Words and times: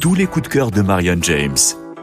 Tous, 0.00 0.14
les 0.14 0.26
coups 0.26 0.48
de 0.48 0.52
cœur 0.52 0.70
de 0.70 0.80
Marianne 0.80 1.22
James. 1.24 1.56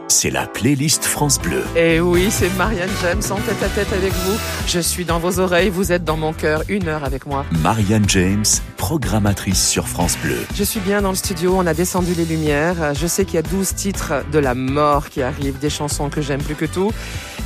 C'est 0.08 0.30
la 0.30 0.46
playlist 0.46 1.04
France 1.04 1.38
Bleu. 1.38 1.62
Et 1.76 2.00
oui, 2.00 2.28
c'est 2.30 2.48
Marianne 2.56 2.90
James 3.02 3.22
en 3.30 3.36
tête 3.36 3.62
à 3.62 3.68
tête 3.68 3.92
avec 3.92 4.12
vous. 4.12 4.38
Je 4.66 4.80
suis 4.80 5.04
dans 5.04 5.18
vos 5.18 5.38
oreilles, 5.38 5.70
vous 5.70 5.90
êtes 5.92 6.04
dans 6.04 6.16
mon 6.16 6.32
cœur, 6.32 6.62
une 6.68 6.88
heure 6.88 7.04
avec 7.04 7.26
moi. 7.26 7.46
Marianne 7.62 8.08
James, 8.08 8.44
programmatrice 8.76 9.66
sur 9.66 9.88
France 9.88 10.18
Bleu. 10.22 10.38
Je 10.54 10.64
suis 10.64 10.80
bien 10.80 11.00
dans 11.00 11.10
le 11.10 11.16
studio, 11.16 11.54
on 11.56 11.66
a 11.66 11.72
descendu 11.74 12.12
les 12.14 12.24
lumières. 12.24 12.94
Je 12.94 13.06
sais 13.06 13.24
qu'il 13.24 13.36
y 13.36 13.38
a 13.38 13.42
12 13.42 13.74
titres 13.74 14.12
de 14.30 14.38
la 14.38 14.54
mort 14.54 15.08
qui 15.08 15.22
arrivent, 15.22 15.58
des 15.58 15.70
chansons 15.70 16.10
que 16.10 16.20
j'aime 16.20 16.42
plus 16.42 16.56
que 16.56 16.66
tout. 16.66 16.92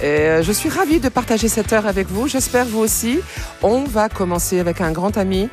Et 0.03 0.07
euh, 0.07 0.43
je 0.43 0.53
suis 0.53 0.69
ravie 0.69 1.01
de 1.01 1.09
partager 1.09 1.49
cette 1.49 1.73
heure 1.73 1.87
avec 1.87 2.09
vous. 2.09 2.29
J'espère 2.29 2.67
vous 2.67 2.81
aussi. 2.81 3.21
On 3.63 3.85
va 3.85 4.09
commencer 4.09 4.59
avec 4.61 4.81
un 4.81 4.93
grand 4.93 5.17
ami, 5.17 5.49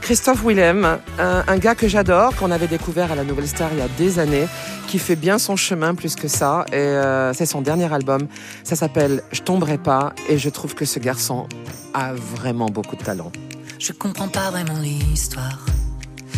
Christophe 0.00 0.44
Willem, 0.44 0.98
un, 1.18 1.58
gars 1.58 1.74
que 1.74 1.88
j'adore, 1.88 2.34
qu'on 2.36 2.50
avait 2.50 2.68
découvert 2.68 3.10
à 3.10 3.14
la 3.14 3.24
Nouvelle 3.24 3.48
Star 3.48 3.70
il 3.72 3.78
y 3.78 3.82
a 3.82 3.88
des 3.88 4.18
années, 4.18 4.46
qui 4.86 4.98
fait 4.98 5.16
bien 5.16 5.38
son 5.38 5.56
chemin 5.56 5.94
plus 5.94 6.14
que 6.14 6.28
ça. 6.28 6.64
Et 6.70 6.76
euh, 6.76 7.32
c'est 7.32 7.46
son 7.46 7.60
dernier 7.60 7.92
album. 7.92 8.28
Ça 8.62 8.76
s'appelle 8.76 9.22
Je 9.32 9.42
tomberai 9.42 9.78
pas. 9.78 10.12
Et 10.28 10.38
je 10.38 10.48
trouve 10.48 10.74
que 10.74 10.84
ce 10.84 10.98
garçon 10.98 11.48
a 11.94 12.12
vraiment 12.12 12.66
beaucoup 12.66 12.96
de 12.96 13.02
talent. 13.02 13.32
Je 13.78 13.92
comprends 13.92 14.28
pas 14.28 14.50
vraiment 14.50 14.78
l'histoire. 14.78 15.64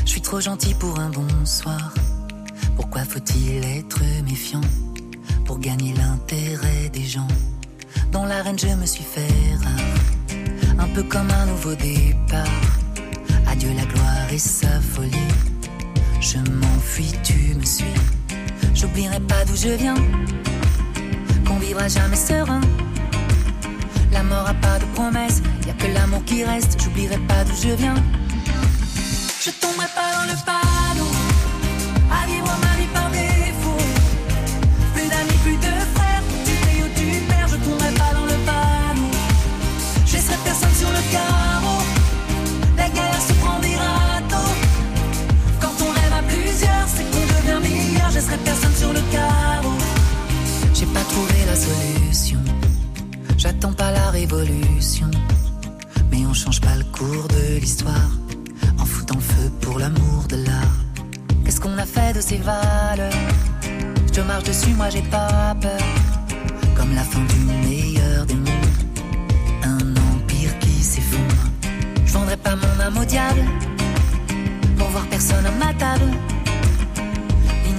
Je 0.05 0.11
suis 0.11 0.23
trop 0.23 0.41
gentil 0.41 0.75
pour 0.75 0.99
un 0.99 1.11
bonsoir. 1.11 1.93
Pourquoi 2.77 3.03
faut-il 3.03 3.65
être 3.65 4.01
méfiant? 4.25 4.63
Pour 5.49 5.59
gagner 5.59 5.95
l'intérêt 5.95 6.91
des 6.93 7.05
gens 7.05 7.27
Dans 8.13 8.27
l'arène, 8.27 8.59
je 8.59 8.69
me 8.69 8.85
suis 8.85 9.03
fait 9.03 9.55
rare. 9.65 10.79
Un 10.79 10.89
peu 10.95 11.03
comme 11.03 11.31
un 11.31 11.47
nouveau 11.47 11.75
départ. 11.75 12.61
Adieu 13.51 13.71
la 13.75 13.87
gloire 13.87 14.31
et 14.31 14.39
sa 14.39 14.69
folie. 14.93 15.33
Je 16.21 16.37
m'enfuis, 16.61 17.15
tu 17.25 17.55
me 17.55 17.65
suis. 17.65 17.97
J'oublierai 18.75 19.21
pas 19.21 19.43
d'où 19.47 19.57
je 19.57 19.71
viens, 19.71 20.01
qu'on 21.47 21.59
vivra 21.59 21.89
jamais 21.89 22.21
serein. 22.29 22.61
La 24.13 24.23
mort 24.23 24.47
a 24.47 24.55
pas 24.55 24.79
de 24.79 24.85
promesse, 24.97 25.41
y 25.67 25.71
a 25.71 25.73
que 25.73 25.89
l'amour 25.95 26.23
qui 26.27 26.45
reste. 26.45 26.79
J'oublierai 26.83 27.19
pas 27.27 27.43
d'où 27.45 27.57
je 27.63 27.75
viens. 27.75 27.99
Je 29.45 29.51
tomberai 29.63 29.89
pas 29.99 30.11
dans 30.17 30.27
le 30.31 30.37
panneau, 30.45 30.68
laisserai 48.19 48.39
personne 48.39 48.75
sur 48.75 48.93
le 48.93 49.01
carreau. 49.13 49.79
J'ai 50.75 50.87
pas 50.87 51.05
trouvé 51.13 51.35
la 51.47 51.55
solution. 51.55 52.41
J'attends 53.37 53.73
pas 53.73 53.93
la 53.93 54.11
révolution. 54.11 55.09
Mais 56.11 56.27
on 56.27 56.35
change 56.35 56.61
pas 56.61 56.75
le 56.77 56.85
cours 56.97 57.29
de 57.29 57.61
l'histoire. 57.61 58.11
En 58.81 58.85
foutant 58.85 59.15
le 59.15 59.21
feu 59.21 59.49
pour 59.61 59.79
l'amour 59.79 60.25
de 60.29 60.37
l'art. 60.47 60.79
Qu'est-ce 61.45 61.61
qu'on 61.61 61.79
a 61.79 61.87
fait 61.87 62.13
de 62.13 62.21
ces 62.21 62.39
valeurs? 62.39 63.25
Je 64.13 64.21
marche 64.23 64.45
dessus, 64.51 64.75
moi 64.81 64.89
j'ai 64.91 65.07
pas 65.17 65.55
peur. 65.61 65.87
Comme 66.77 66.93
la 66.97 67.05
fin 67.05 67.25
du 67.33 67.41
meilleur 67.69 68.27
des 68.27 68.35
mondes. 68.35 68.79
Un 69.63 69.85
empire 70.11 70.59
qui 70.59 70.83
s'effondre. 70.83 71.43
Je 72.05 72.13
vendrai 72.13 72.37
pas 72.37 72.57
mon 72.57 72.81
âme 72.85 72.99
au 73.01 73.05
diable. 73.05 73.45
Pour 74.77 74.89
voir 74.89 75.07
personne 75.07 75.47
à 75.47 75.53
ma 75.53 75.73
table. 75.75 76.11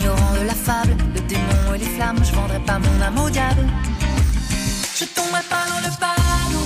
De 0.09 0.45
la 0.45 0.55
fable, 0.55 0.95
le 1.13 1.21
démon 1.21 1.73
et 1.75 1.77
les 1.77 1.85
flammes. 1.85 2.17
Je 2.23 2.33
vendrai 2.33 2.59
pas 2.59 2.79
mon 2.79 3.02
âme 3.02 3.19
au 3.19 3.29
diable. 3.29 3.67
Je 4.95 5.05
tomberai 5.05 5.43
pas 5.49 5.65
dans 5.69 5.81
le 5.88 5.91
panneau, 5.99 6.65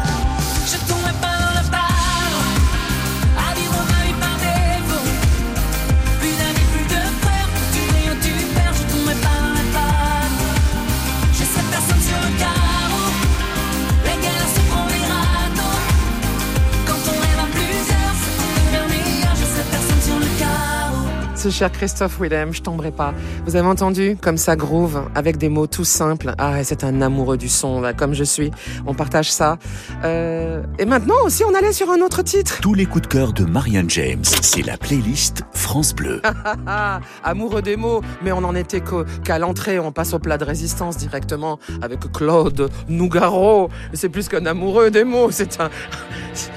Cher 21.51 21.71
Christophe 21.71 22.19
Willem, 22.19 22.53
je 22.53 22.61
tomberai 22.61 22.91
pas. 22.91 23.13
Vous 23.45 23.55
avez 23.55 23.67
entendu? 23.67 24.17
Comme 24.21 24.37
ça 24.37 24.55
groove 24.55 25.03
avec 25.15 25.37
des 25.37 25.49
mots 25.49 25.67
tout 25.67 25.83
simples. 25.83 26.33
Ah, 26.37 26.63
c'est 26.63 26.83
un 26.83 27.01
amoureux 27.01 27.37
du 27.37 27.49
son, 27.49 27.81
là, 27.81 27.93
comme 27.93 28.13
je 28.13 28.23
suis. 28.23 28.51
On 28.85 28.93
partage 28.93 29.31
ça. 29.31 29.57
Euh, 30.03 30.63
et 30.79 30.85
maintenant 30.85 31.15
aussi, 31.25 31.43
on 31.43 31.53
allait 31.53 31.73
sur 31.73 31.89
un 31.89 32.01
autre 32.01 32.21
titre. 32.21 32.59
Tous 32.61 32.73
les 32.73 32.85
coups 32.85 33.03
de 33.03 33.07
cœur 33.07 33.33
de 33.33 33.45
Marianne 33.45 33.89
James. 33.89 34.23
C'est 34.23 34.65
la 34.65 34.77
playlist 34.77 35.43
France 35.53 35.93
Bleu. 35.93 36.21
Amoureux 37.23 37.61
des 37.61 37.75
mots, 37.75 38.01
mais 38.23 38.31
on 38.31 38.43
en 38.43 38.55
était 38.55 38.81
qu'à 39.23 39.39
l'entrée, 39.39 39.79
on 39.79 39.91
passe 39.91 40.13
au 40.13 40.19
plat 40.19 40.37
de 40.37 40.45
résistance 40.45 40.97
directement 40.97 41.59
avec 41.81 42.11
Claude 42.11 42.69
Nougaro. 42.87 43.69
C'est 43.93 44.09
plus 44.09 44.27
qu'un 44.29 44.45
amoureux 44.45 44.91
des 44.91 45.03
mots, 45.03 45.31
c'est 45.31 45.59
un, 45.59 45.69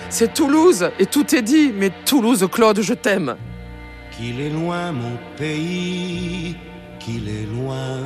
c'est 0.08 0.32
Toulouse 0.34 0.90
et 0.98 1.06
tout 1.06 1.34
est 1.34 1.42
dit. 1.42 1.72
Mais 1.76 1.90
Toulouse, 2.04 2.46
Claude, 2.50 2.80
je 2.80 2.94
t'aime. 2.94 3.36
Qu'il 4.16 4.40
est 4.40 4.50
loin 4.50 4.92
mon 4.92 5.16
pays, 5.36 6.56
qu'il 7.00 7.28
est 7.28 7.46
loin. 7.46 7.98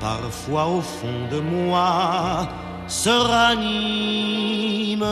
Parfois 0.00 0.66
au 0.66 0.80
fond 0.80 1.28
de 1.30 1.38
moi 1.40 2.48
se 2.86 3.10
ranime 3.10 5.04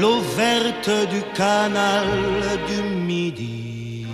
l'eau 0.00 0.20
verte 0.36 0.90
du 1.10 1.22
canal 1.34 2.06
du 2.68 2.82
Midi 2.82 4.06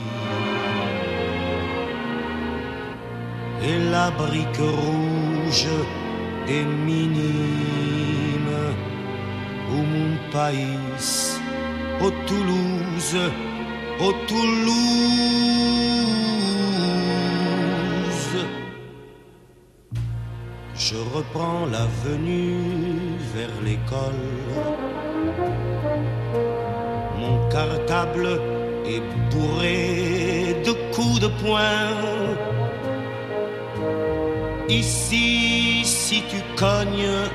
et 3.64 3.78
la 3.90 4.10
brique 4.10 4.58
rouge 4.58 5.68
des 6.46 6.64
minimes 6.64 8.21
au 9.72 9.82
mon 9.94 10.12
pays, 10.32 11.02
au 12.04 12.10
Toulouse, 12.28 13.18
au 14.00 14.12
Toulouse. 14.28 14.72
Je 20.74 20.96
reprends 21.14 21.64
l'avenue 21.74 22.58
vers 23.34 23.54
l'école. 23.66 24.26
Mon 27.20 27.36
cartable 27.48 28.28
est 28.86 29.04
bourré 29.30 30.56
de 30.66 30.72
coups 30.94 31.20
de 31.20 31.28
poing. 31.42 31.88
Ici, 34.68 35.82
si 35.84 36.22
tu 36.30 36.38
cognes, 36.56 37.28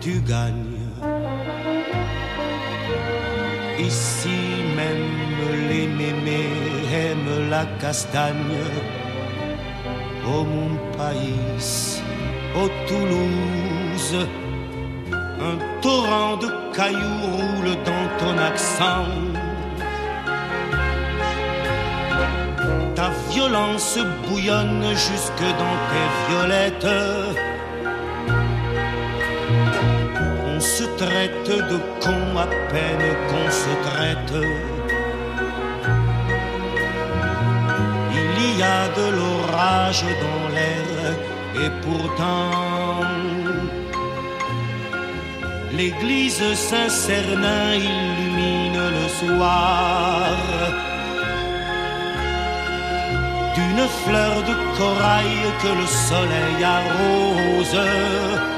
tu 0.00 0.20
gagnes. 0.20 0.75
Ici 3.78 4.38
même 4.74 5.68
les 5.68 5.86
mémés 5.86 6.50
aiment 6.92 7.50
la 7.50 7.64
castagne. 7.78 8.64
Au 10.26 10.42
mon 10.44 10.76
pays, 10.96 12.02
au 12.56 12.68
Toulouse, 12.88 14.26
un 15.12 15.58
torrent 15.82 16.36
de 16.38 16.48
cailloux 16.74 17.26
roule 17.36 17.76
dans 17.84 18.06
ton 18.18 18.38
accent. 18.38 19.06
Ta 22.94 23.10
violence 23.30 23.98
bouillonne 24.26 24.88
jusque 24.90 25.48
dans 25.60 25.78
tes 25.90 26.08
violettes. 26.28 27.35
Traite 30.96 31.50
de 31.70 31.78
con 32.02 32.36
à 32.38 32.46
peine 32.72 33.08
qu'on 33.28 33.50
se 33.62 33.72
traite. 33.88 34.38
Il 38.20 38.58
y 38.58 38.62
a 38.62 38.82
de 38.98 39.06
l'orage 39.16 40.04
dans 40.24 40.48
l'air 40.56 41.14
et 41.62 41.70
pourtant 41.84 43.00
l'église 45.76 46.42
Saint-Cernin 46.54 47.74
illumine 47.74 48.82
le 48.98 49.06
soir 49.20 50.32
d'une 53.54 53.86
fleur 54.04 54.34
de 54.48 54.54
corail 54.78 55.38
que 55.62 55.72
le 55.80 55.86
soleil 55.86 56.64
arrose. 56.64 58.55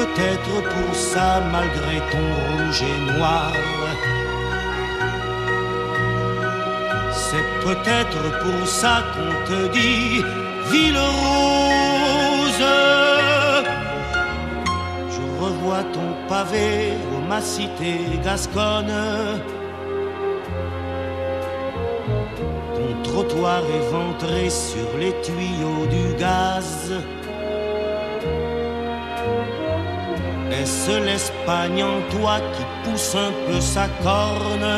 Peut-être 0.00 0.54
pour 0.74 0.94
ça, 0.94 1.42
malgré 1.50 1.96
ton 2.12 2.26
rouge 2.46 2.82
et 2.82 3.18
noir. 3.18 3.52
C'est 7.12 7.48
peut-être 7.66 8.22
pour 8.42 8.66
ça 8.66 9.02
qu'on 9.12 9.34
te 9.50 9.60
dit 9.72 10.22
ville 10.70 10.98
rose. 10.98 12.64
Je 15.14 15.22
revois 15.44 15.82
ton 15.92 16.08
pavé 16.28 16.92
ma 17.28 17.40
cité 17.40 17.94
gasconne. 18.24 18.94
Ton 22.76 23.02
trottoir 23.02 23.62
éventré 23.80 24.48
sur 24.48 24.88
les 24.98 25.14
tuyaux 25.22 25.86
du 25.90 26.14
gaz. 26.18 26.92
Est-ce 30.68 31.00
l'Espagne 31.02 31.82
en 31.82 32.00
toi 32.10 32.36
qui 32.52 32.64
pousse 32.84 33.14
un 33.14 33.32
peu 33.46 33.58
sa 33.58 33.86
corne 34.02 34.70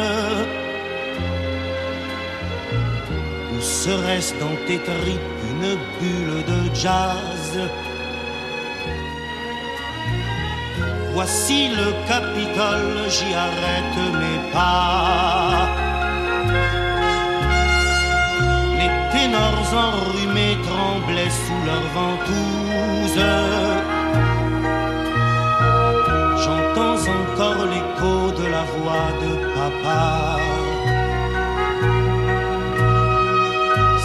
Ou 3.52 3.60
serait-ce 3.60 4.34
dans 4.34 4.56
tes 4.68 4.78
tripes 4.78 5.40
une 5.50 5.74
bulle 5.98 6.44
de 6.52 6.60
jazz? 6.76 7.50
Voici 11.12 11.70
le 11.70 11.88
Capitole, 12.06 12.98
j'y 13.08 13.34
arrête 13.34 13.98
mes 14.20 14.40
pas. 14.52 15.66
Les 18.78 18.92
ténors 19.12 19.74
enrhumés 19.88 20.56
tremblaient 20.68 21.36
sous 21.42 21.62
leurs 21.66 21.90
ventouses. 22.00 23.79
Encore 27.18 27.64
l'écho 27.72 28.16
de 28.40 28.46
la 28.56 28.64
voix 28.74 29.08
de 29.22 29.32
papa. 29.56 30.38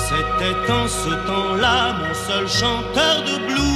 C'était 0.08 0.72
en 0.72 0.88
ce 0.88 1.14
temps-là 1.28 1.78
mon 2.00 2.14
seul 2.14 2.48
chanteur 2.48 3.16
de 3.30 3.36
blues. 3.48 3.76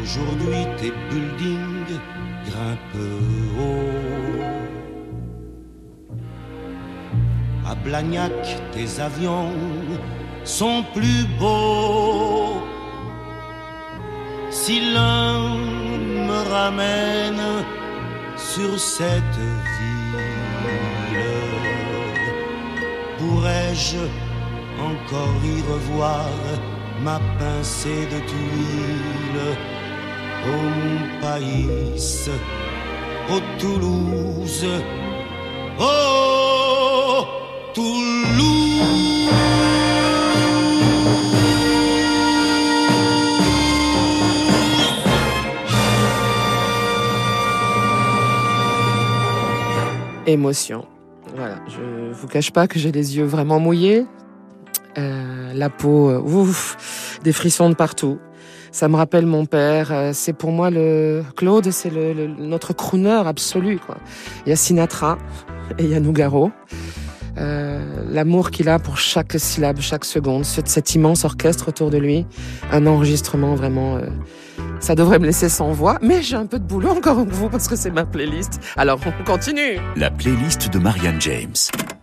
Aujourd'hui 0.00 0.62
tes 0.78 0.92
buildings 1.08 1.98
grimpent 2.46 3.08
haut. 3.58 4.00
À 7.70 7.74
Blagnac, 7.74 8.40
tes 8.72 9.00
avions 9.00 9.52
sont 10.58 10.82
plus 10.92 11.24
beaux. 11.38 12.60
Si 14.50 14.76
l'un 14.94 15.54
me 16.28 16.38
ramène 16.56 17.46
sur 18.36 18.72
cette 18.78 19.40
ville, 19.76 20.26
pourrais-je 23.18 24.02
encore 24.90 25.40
y 25.54 25.56
revoir 25.72 26.30
ma 27.06 27.18
pincée 27.38 28.04
de 28.12 28.18
tuiles? 28.30 29.48
Au 30.52 30.60
mon 30.80 31.00
pays, 31.24 31.68
au 33.34 33.38
Toulouse, 33.60 34.66
oh 35.78 37.24
Toulouse. 37.74 38.49
Émotion. 50.32 50.86
Voilà, 51.36 51.56
je 51.68 52.12
vous 52.12 52.26
cache 52.26 52.50
pas 52.50 52.66
que 52.66 52.78
j'ai 52.78 52.90
les 52.92 53.16
yeux 53.16 53.24
vraiment 53.24 53.60
mouillés, 53.60 54.06
euh, 54.98 55.52
la 55.54 55.70
peau, 55.70 56.10
euh, 56.10 56.18
ouf, 56.20 57.18
des 57.22 57.32
frissons 57.32 57.68
de 57.70 57.74
partout. 57.74 58.18
Ça 58.72 58.88
me 58.88 58.96
rappelle 58.96 59.26
mon 59.26 59.46
père. 59.46 59.92
euh, 59.92 60.10
C'est 60.12 60.32
pour 60.32 60.52
moi 60.52 60.70
le 60.70 61.22
Claude, 61.36 61.70
c'est 61.70 61.90
le, 61.90 62.26
notre 62.26 62.72
crooner 62.72 63.22
absolu. 63.26 63.78
Il 64.46 64.50
y 64.50 64.52
a 64.52 64.56
Sinatra 64.56 65.18
et 65.78 65.84
il 65.84 65.90
y 65.90 65.94
a 65.94 66.00
Nougaro. 66.00 66.50
Euh, 67.40 67.80
L'amour 68.10 68.50
qu'il 68.50 68.68
a 68.68 68.78
pour 68.78 68.98
chaque 68.98 69.34
syllabe, 69.38 69.78
chaque 69.80 70.04
seconde, 70.04 70.44
ce- 70.44 70.60
cet 70.64 70.94
immense 70.94 71.24
orchestre 71.24 71.68
autour 71.68 71.90
de 71.90 71.96
lui, 71.98 72.26
un 72.72 72.86
enregistrement 72.86 73.54
vraiment. 73.54 73.96
euh, 73.96 74.06
ça 74.80 74.94
devrait 74.94 75.18
me 75.18 75.26
laisser 75.26 75.48
sans 75.48 75.72
voix, 75.72 75.98
mais 76.02 76.22
j'ai 76.22 76.36
un 76.36 76.46
peu 76.46 76.58
de 76.58 76.64
boulot 76.64 76.90
encore 76.90 77.18
avec 77.18 77.32
vous 77.32 77.48
parce 77.48 77.68
que 77.68 77.76
c'est 77.76 77.90
ma 77.90 78.04
playlist. 78.04 78.60
Alors 78.76 78.98
on 79.06 79.24
continue. 79.24 79.78
La 79.96 80.10
playlist 80.10 80.70
de 80.70 80.78
Marianne 80.78 81.20
James. 81.20 81.54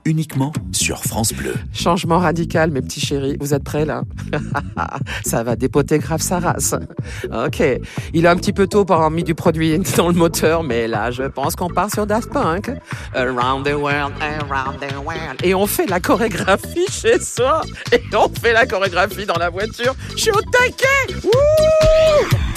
Uniquement 0.08 0.54
sur 0.72 1.04
France 1.04 1.34
Bleu. 1.34 1.54
Changement 1.74 2.20
radical, 2.20 2.72
mes 2.72 2.82
petits 2.82 3.02
chéris. 3.02 3.36
Vous 3.42 3.54
êtes 3.54 3.66
prêts 3.66 3.84
là? 3.84 4.04
Ça 5.26 5.44
va 5.44 5.58
dépoter 5.58 6.00
grave 6.00 6.22
sa 6.22 6.40
race. 6.40 6.76
Ok. 7.26 7.62
Il 8.14 8.24
est 8.24 8.30
un 8.30 8.38
petit 8.38 8.54
peu 8.54 8.68
tôt 8.68 8.86
pour 8.86 8.96
avoir 8.96 9.12
mis 9.12 9.26
du 9.26 9.36
produit 9.36 9.78
dans 9.98 10.08
le 10.08 10.14
moteur, 10.14 10.64
mais 10.64 10.88
là, 10.88 11.12
je 11.12 11.24
pense 11.24 11.58
qu'on 11.58 11.68
part 11.68 11.92
sur 11.92 12.08
Daft 12.08 12.32
Punk. 12.32 12.72
Around 13.14 13.66
the 13.66 13.74
world, 13.74 14.14
around 14.22 14.80
the 14.80 14.96
world. 15.04 15.42
Et 15.44 15.54
on 15.54 15.68
fait 15.68 15.88
la 15.88 16.00
chorégraphie 16.00 16.88
chez 16.90 17.20
soi. 17.20 17.60
Et 17.92 18.02
on 18.16 18.30
fait 18.30 18.54
la 18.54 18.66
chorégraphie 18.66 19.26
dans 19.26 19.38
la 19.38 19.50
voiture. 19.50 19.94
Je 20.12 20.22
suis 20.22 20.32
au 20.32 20.42
taquet 20.42 21.16
Wouh 21.22 22.57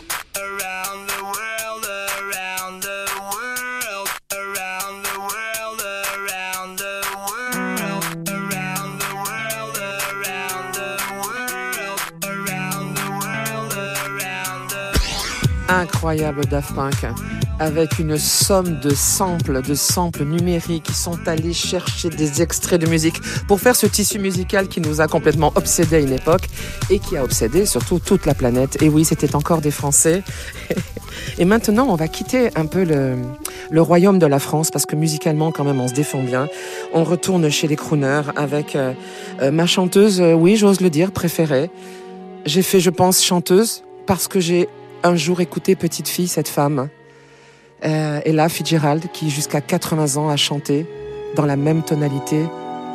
incroyable 16.31 16.45
Daft 16.45 16.75
Punk 16.75 17.13
avec 17.59 17.99
une 17.99 18.17
somme 18.17 18.79
de 18.79 18.89
samples, 18.89 19.61
de 19.61 19.75
samples 19.75 20.23
numériques 20.23 20.83
qui 20.83 20.93
sont 20.93 21.19
allés 21.27 21.53
chercher 21.53 22.09
des 22.09 22.41
extraits 22.41 22.81
de 22.81 22.87
musique 22.87 23.21
pour 23.47 23.59
faire 23.59 23.75
ce 23.75 23.85
tissu 23.85 24.17
musical 24.17 24.67
qui 24.67 24.81
nous 24.81 24.99
a 24.99 25.07
complètement 25.07 25.51
obsédé 25.55 25.97
à 25.97 25.99
une 25.99 26.13
époque 26.13 26.47
et 26.89 26.99
qui 26.99 27.17
a 27.17 27.23
obsédé 27.23 27.65
surtout 27.65 27.99
toute 27.99 28.25
la 28.25 28.33
planète. 28.33 28.81
Et 28.81 28.89
oui, 28.89 29.05
c'était 29.05 29.35
encore 29.35 29.61
des 29.61 29.71
Français. 29.71 30.23
Et 31.37 31.45
maintenant, 31.45 31.87
on 31.89 31.95
va 31.95 32.07
quitter 32.07 32.49
un 32.55 32.65
peu 32.65 32.83
le, 32.83 33.81
royaume 33.81 34.17
de 34.17 34.25
la 34.25 34.39
France 34.39 34.71
parce 34.71 34.85
que 34.85 34.95
musicalement, 34.95 35.51
quand 35.51 35.63
même, 35.63 35.79
on 35.79 35.87
se 35.87 35.93
défend 35.93 36.23
bien. 36.23 36.47
On 36.93 37.03
retourne 37.03 37.47
chez 37.49 37.67
les 37.67 37.75
crooners 37.75 38.23
avec 38.35 38.75
euh, 38.75 38.93
euh, 39.41 39.51
ma 39.51 39.67
chanteuse, 39.67 40.19
euh, 40.19 40.33
oui, 40.33 40.55
j'ose 40.55 40.81
le 40.81 40.89
dire, 40.89 41.11
préférée. 41.11 41.69
J'ai 42.45 42.63
fait, 42.63 42.79
je 42.79 42.89
pense, 42.89 43.23
chanteuse 43.23 43.83
parce 44.07 44.27
que 44.27 44.39
j'ai 44.39 44.67
un 45.03 45.15
jour 45.15 45.41
écouté 45.41 45.75
Petite 45.75 46.07
fille, 46.07 46.27
cette 46.27 46.47
femme. 46.47 46.89
Euh, 47.85 48.21
Ella 48.25 48.49
Fitzgerald, 48.49 49.11
qui 49.11 49.29
jusqu'à 49.29 49.61
80 49.61 50.17
ans 50.17 50.29
a 50.29 50.37
chanté 50.37 50.85
dans 51.35 51.45
la 51.45 51.55
même 51.55 51.83
tonalité 51.83 52.45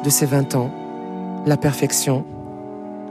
de 0.04 0.10
ses 0.10 0.26
20 0.26 0.54
ans. 0.54 0.72
La 1.46 1.56
perfection, 1.56 2.24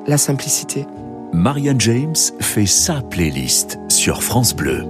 la 0.08 0.18
simplicité. 0.18 0.86
Marianne 1.34 1.82
James 1.82 2.16
fait 2.40 2.66
sa 2.66 3.02
playlist 3.02 3.78
sur 3.90 4.24
France 4.24 4.56
Bleu. 4.56 4.86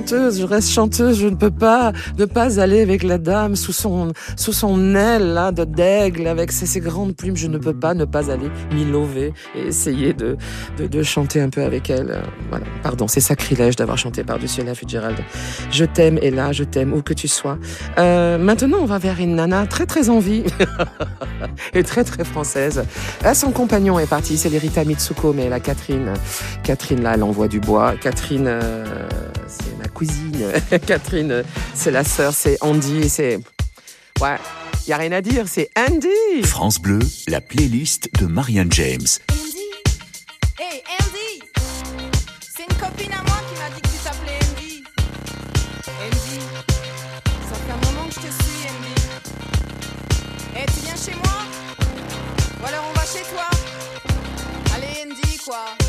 Chanteuse, 0.00 0.40
je 0.40 0.46
reste 0.46 0.70
chanteuse, 0.70 1.20
je 1.20 1.26
ne 1.26 1.34
peux 1.34 1.50
pas 1.50 1.92
ne 2.18 2.24
pas 2.24 2.58
aller 2.58 2.80
avec 2.80 3.02
la 3.02 3.18
dame 3.18 3.54
sous 3.54 3.72
son, 3.72 4.12
sous 4.34 4.54
son 4.54 4.94
aile 4.94 5.38
de 5.54 5.64
d'aigle 5.64 6.26
avec 6.26 6.52
ses, 6.52 6.64
ses, 6.64 6.80
grandes 6.80 7.14
plumes. 7.14 7.36
Je 7.36 7.48
ne 7.48 7.58
peux 7.58 7.74
pas 7.74 7.92
ne 7.92 8.06
pas 8.06 8.30
aller 8.30 8.50
m'y 8.72 8.86
lever 8.86 9.34
et 9.54 9.66
essayer 9.68 10.14
de, 10.14 10.38
de, 10.78 10.86
de, 10.86 11.02
chanter 11.02 11.42
un 11.42 11.50
peu 11.50 11.62
avec 11.62 11.90
elle. 11.90 12.22
Voilà, 12.48 12.64
pardon, 12.82 13.08
c'est 13.08 13.20
sacrilège 13.20 13.76
d'avoir 13.76 13.98
chanté 13.98 14.24
par-dessus 14.24 14.62
la 14.62 14.74
Fitzgerald. 14.74 15.18
Je 15.70 15.84
t'aime, 15.84 16.18
et 16.22 16.30
là, 16.30 16.52
je 16.52 16.64
t'aime, 16.64 16.94
où 16.94 17.02
que 17.02 17.12
tu 17.12 17.28
sois. 17.28 17.58
Euh, 17.98 18.38
maintenant, 18.38 18.78
on 18.80 18.86
va 18.86 18.96
vers 18.96 19.20
une 19.20 19.34
nana 19.34 19.66
très 19.66 19.84
très 19.84 20.08
en 20.08 20.18
vie 20.18 20.44
et 21.74 21.82
très 21.82 22.04
très 22.04 22.24
française. 22.24 22.84
Là, 23.22 23.34
son 23.34 23.50
compagnon 23.50 23.98
est 23.98 24.08
parti, 24.08 24.38
c'est 24.38 24.48
l'Erita 24.48 24.82
Mitsuko, 24.82 25.34
mais 25.34 25.50
la 25.50 25.60
Catherine, 25.60 26.14
Catherine 26.62 27.02
là, 27.02 27.12
elle 27.16 27.22
envoie 27.22 27.48
du 27.48 27.60
bois. 27.60 27.94
Catherine, 28.00 28.46
euh, 28.46 28.84
cousine. 30.00 30.52
Catherine, 30.86 31.44
c'est 31.74 31.90
la 31.90 32.04
sœur, 32.04 32.32
c'est 32.32 32.56
Andy, 32.62 33.08
c'est 33.10 33.38
ouais. 34.20 34.36
Y 34.86 34.92
a 34.92 34.96
rien 34.96 35.12
à 35.12 35.20
dire, 35.20 35.44
c'est 35.46 35.68
Andy. 35.76 36.42
France 36.42 36.80
Bleu, 36.80 37.00
la 37.28 37.42
playlist 37.42 38.08
de 38.18 38.24
Marianne 38.24 38.72
James. 38.72 39.06
Andy, 39.30 39.70
hey 40.58 40.82
Andy, 40.98 41.42
c'est 42.40 42.62
une 42.62 42.76
copine 42.78 43.12
à 43.12 43.22
moi 43.24 43.40
qui 43.46 43.60
m'a 43.60 43.68
dit 43.74 43.82
que 43.82 43.88
tu 43.88 43.98
t'appelais 44.02 44.38
Andy. 44.48 44.84
Andy, 45.86 46.40
ça 47.48 47.56
fait 47.56 47.72
un 47.72 47.92
moment 47.92 48.08
que 48.08 48.14
je 48.14 48.20
te 48.20 48.32
suis, 48.42 48.60
Andy. 48.70 48.94
Eh, 50.56 50.66
tu 50.66 50.80
viens 50.82 50.96
chez 50.96 51.14
moi? 51.14 51.44
Ou 52.62 52.66
alors 52.66 52.84
on 52.90 52.98
va 52.98 53.04
chez 53.04 53.24
toi? 53.30 53.50
Allez, 54.74 55.04
Andy, 55.04 55.36
quoi. 55.44 55.79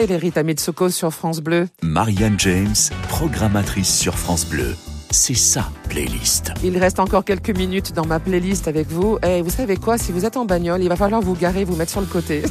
Les 0.00 0.16
Rita 0.16 0.42
Mitsuko 0.42 0.88
sur 0.88 1.12
France 1.12 1.40
Bleu. 1.40 1.68
Marianne 1.82 2.34
James, 2.38 2.74
programmatrice 3.08 3.94
sur 3.94 4.14
France 4.14 4.46
Bleu. 4.46 4.74
C'est 5.10 5.34
sa 5.34 5.68
playlist. 5.90 6.50
Il 6.64 6.78
reste 6.78 6.98
encore 6.98 7.24
quelques 7.24 7.54
minutes 7.56 7.92
dans 7.92 8.06
ma 8.06 8.18
playlist 8.18 8.66
avec 8.68 8.88
vous. 8.88 9.18
Et 9.24 9.42
vous 9.42 9.50
savez 9.50 9.76
quoi? 9.76 9.98
Si 9.98 10.10
vous 10.10 10.24
êtes 10.24 10.38
en 10.38 10.46
bagnole, 10.46 10.82
il 10.82 10.88
va 10.88 10.96
falloir 10.96 11.20
vous 11.20 11.34
garer, 11.34 11.64
vous 11.64 11.76
mettre 11.76 11.92
sur 11.92 12.00
le 12.00 12.06
côté. 12.06 12.42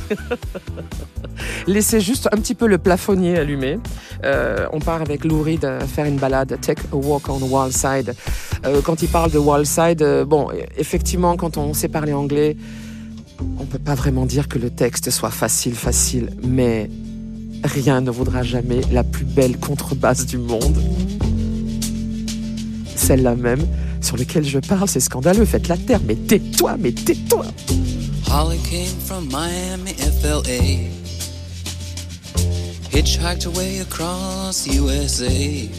Laissez 1.68 2.00
juste 2.00 2.30
un 2.32 2.38
petit 2.38 2.54
peu 2.54 2.68
le 2.68 2.78
plafonnier 2.78 3.38
allumé. 3.40 3.80
Euh, 4.24 4.68
on 4.72 4.80
part 4.80 5.02
avec 5.02 5.26
Lou 5.26 5.42
Reed 5.42 5.66
euh, 5.66 5.82
faire 5.82 6.06
une 6.06 6.18
balade, 6.18 6.58
Take 6.62 6.84
a 6.94 6.96
Walk 6.96 7.28
on 7.28 7.42
Wall 7.42 7.74
Side. 7.74 8.16
Euh, 8.66 8.82
quand 8.84 9.02
il 9.02 9.10
parle 9.10 9.32
de 9.32 9.40
Wall 9.40 9.66
Side, 9.66 10.04
euh, 10.04 10.24
bon, 10.26 10.50
effectivement, 10.78 11.36
quand 11.36 11.58
on 11.58 11.74
sait 11.74 11.90
parler 11.90 12.14
anglais, 12.14 12.56
on 13.60 13.66
peut 13.66 13.80
pas 13.80 13.96
vraiment 13.96 14.28
dire 14.28 14.48
que 14.48 14.60
le 14.60 14.70
texte 14.70 15.10
soit 15.10 15.32
facile, 15.32 15.74
facile, 15.74 16.30
mais 16.44 16.88
rien 17.64 18.02
ne 18.02 18.12
vaudra 18.12 18.44
jamais 18.44 18.82
la 18.92 19.04
plus 19.04 19.26
belle 19.26 19.58
contrebasse 19.58 20.26
du 20.26 20.38
monde. 20.38 20.78
Celle-là 22.96 23.36
même 23.36 23.66
sur 24.02 24.18
laquelle 24.18 24.46
je 24.46 24.60
parle, 24.60 24.90
c'est 24.90 25.00
scandaleux. 25.00 25.46
Faites 25.46 25.68
la 25.68 25.78
terre, 25.78 26.02
mais 26.06 26.16
tais-toi, 26.16 26.78
mais 26.80 26.92
tais-toi. 26.92 27.46
Holly 28.28 28.58
came 28.60 28.98
from 29.06 29.28
Miami, 29.28 29.94
FLA. 30.22 30.90
Hitchhiked 32.92 33.46
away 33.46 33.80
across 33.80 34.68
USA. 34.68 35.70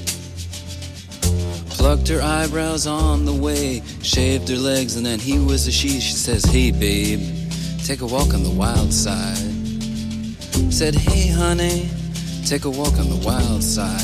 Plucked 1.71 2.09
her 2.09 2.23
eyebrows 2.23 2.87
on 2.87 3.25
the 3.25 3.33
way, 3.33 3.83
shaved 4.03 4.49
her 4.49 4.57
legs, 4.57 4.97
and 4.97 5.05
then 5.05 5.19
he 5.19 5.39
was 5.39 5.67
a 5.67 5.73
she. 5.73 6.01
She 6.01 6.13
says, 6.13 6.45
Hey, 6.45 6.71
babe, 6.71 7.21
take 7.85 8.03
a 8.03 8.07
walk 8.07 8.35
on 8.35 8.45
the 8.45 8.51
wild 8.51 8.93
side. 8.93 9.52
Said, 10.73 10.95
Hey, 10.95 11.29
honey, 11.29 11.91
take 12.47 12.65
a 12.65 12.71
walk 12.71 12.99
on 12.99 13.11
the 13.11 13.23
wild 13.27 13.63
side. 13.63 14.01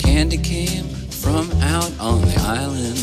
Candy 0.00 0.36
came 0.36 0.84
from 1.08 1.50
out 1.62 1.90
on 1.98 2.20
the 2.20 2.36
island. 2.46 2.98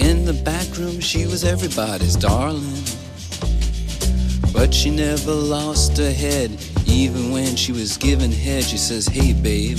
In 0.00 0.24
the 0.24 0.32
back 0.32 0.66
room, 0.78 0.98
she 0.98 1.26
was 1.26 1.44
everybody's 1.44 2.16
darling. 2.16 2.82
But 4.50 4.72
she 4.72 4.90
never 4.90 5.32
lost 5.32 5.98
her 5.98 6.12
head, 6.12 6.58
even 6.86 7.30
when 7.30 7.54
she 7.54 7.70
was 7.70 7.98
given 7.98 8.32
head. 8.32 8.64
She 8.64 8.78
says, 8.78 9.06
Hey, 9.06 9.34
babe, 9.34 9.78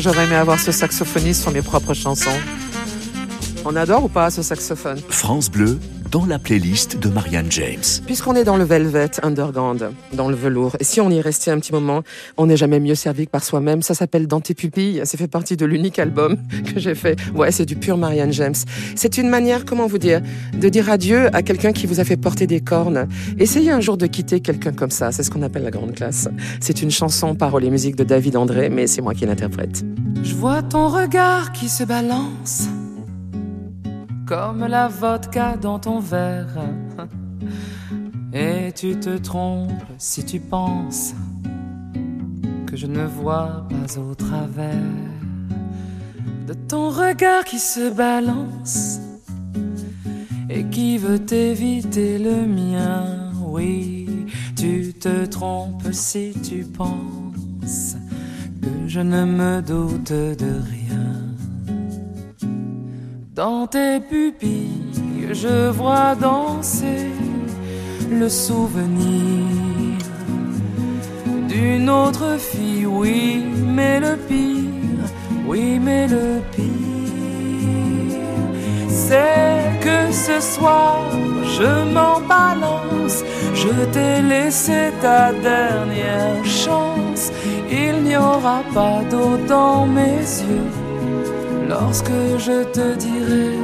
j'aurais 0.00 0.24
aimé 0.24 0.34
avoir 0.34 0.58
ce 0.58 0.72
saxophoniste 0.72 1.42
sur 1.42 1.50
mes 1.50 1.62
propres 1.62 1.94
chansons. 1.94 2.38
On 3.64 3.76
adore 3.76 4.04
ou 4.04 4.08
pas 4.08 4.30
ce 4.30 4.42
saxophone? 4.42 5.00
France 5.08 5.50
Bleu, 5.50 5.78
dans 6.14 6.26
la 6.26 6.38
playlist 6.38 6.96
de 6.96 7.08
Marianne 7.08 7.50
James. 7.50 7.82
Puisqu'on 8.06 8.36
est 8.36 8.44
dans 8.44 8.56
le 8.56 8.62
velvet 8.62 9.10
underground, 9.24 9.90
dans 10.12 10.28
le 10.28 10.36
velours, 10.36 10.76
et 10.78 10.84
si 10.84 11.00
on 11.00 11.10
y 11.10 11.20
restait 11.20 11.50
un 11.50 11.58
petit 11.58 11.72
moment, 11.72 12.04
on 12.36 12.46
n'est 12.46 12.56
jamais 12.56 12.78
mieux 12.78 12.94
servi 12.94 13.26
que 13.26 13.32
par 13.32 13.42
soi-même. 13.42 13.82
Ça 13.82 13.94
s'appelle 13.94 14.28
Dans 14.28 14.40
tes 14.40 14.54
pupilles. 14.54 15.00
Ça 15.06 15.18
fait 15.18 15.26
partie 15.26 15.56
de 15.56 15.66
l'unique 15.66 15.98
album 15.98 16.36
que 16.72 16.78
j'ai 16.78 16.94
fait. 16.94 17.18
Ouais, 17.34 17.50
c'est 17.50 17.66
du 17.66 17.74
pur 17.74 17.96
Marianne 17.96 18.32
James. 18.32 18.54
C'est 18.94 19.18
une 19.18 19.28
manière, 19.28 19.64
comment 19.64 19.88
vous 19.88 19.98
dire, 19.98 20.20
de 20.56 20.68
dire 20.68 20.88
adieu 20.88 21.34
à 21.34 21.42
quelqu'un 21.42 21.72
qui 21.72 21.88
vous 21.88 21.98
a 21.98 22.04
fait 22.04 22.16
porter 22.16 22.46
des 22.46 22.60
cornes. 22.60 23.08
Essayez 23.40 23.72
un 23.72 23.80
jour 23.80 23.96
de 23.96 24.06
quitter 24.06 24.38
quelqu'un 24.38 24.70
comme 24.70 24.92
ça. 24.92 25.10
C'est 25.10 25.24
ce 25.24 25.32
qu'on 25.32 25.42
appelle 25.42 25.64
la 25.64 25.72
grande 25.72 25.96
classe. 25.96 26.28
C'est 26.60 26.80
une 26.80 26.92
chanson, 26.92 27.34
parole 27.34 27.64
et 27.64 27.70
musique 27.70 27.96
de 27.96 28.04
David 28.04 28.36
André, 28.36 28.68
mais 28.68 28.86
c'est 28.86 29.02
moi 29.02 29.14
qui 29.14 29.26
l'interprète. 29.26 29.82
Je 30.22 30.34
vois 30.36 30.62
ton 30.62 30.86
regard 30.86 31.50
qui 31.50 31.68
se 31.68 31.82
balance 31.82 32.68
comme 34.26 34.66
la 34.66 34.88
vodka 34.88 35.56
dans 35.56 35.78
ton 35.78 36.00
verre. 36.00 36.58
Et 38.32 38.72
tu 38.72 38.98
te 38.98 39.16
trompes 39.18 39.70
si 39.98 40.24
tu 40.24 40.40
penses 40.40 41.14
que 42.66 42.76
je 42.76 42.86
ne 42.86 43.04
vois 43.04 43.66
pas 43.68 43.98
au 44.00 44.14
travers 44.14 44.74
de 46.46 46.54
ton 46.54 46.90
regard 46.90 47.44
qui 47.44 47.58
se 47.58 47.92
balance 47.92 49.00
et 50.50 50.64
qui 50.64 50.98
veut 50.98 51.32
éviter 51.32 52.18
le 52.18 52.46
mien. 52.46 53.30
Oui, 53.46 54.26
tu 54.56 54.94
te 54.94 55.26
trompes 55.26 55.92
si 55.92 56.32
tu 56.42 56.64
penses 56.64 57.96
que 58.60 58.88
je 58.88 59.00
ne 59.00 59.24
me 59.24 59.60
doute 59.60 60.12
de 60.12 60.60
rien. 60.60 61.23
Dans 63.34 63.66
tes 63.66 63.98
pupilles, 63.98 64.94
je 65.32 65.68
vois 65.70 66.14
danser 66.14 67.10
le 68.08 68.28
souvenir 68.28 69.98
d'une 71.48 71.90
autre 71.90 72.36
fille, 72.38 72.86
oui, 72.86 73.44
mais 73.66 73.98
le 73.98 74.14
pire, 74.28 75.08
oui, 75.48 75.80
mais 75.80 76.06
le 76.06 76.42
pire, 76.52 78.20
c'est 78.88 79.80
que 79.80 80.12
ce 80.12 80.40
soir, 80.40 81.02
je 81.58 81.92
m'en 81.92 82.20
balance, 82.20 83.24
je 83.52 83.84
t'ai 83.92 84.22
laissé 84.22 84.92
ta 85.02 85.32
dernière 85.32 86.44
chance, 86.44 87.32
il 87.68 88.00
n'y 88.04 88.16
aura 88.16 88.62
pas 88.72 89.02
d'eau 89.10 89.36
dans 89.48 89.86
mes 89.86 90.20
yeux 90.20 90.83
lorsque 91.74 92.18
je 92.46 92.64
te 92.76 92.86
dirai, 92.96 93.58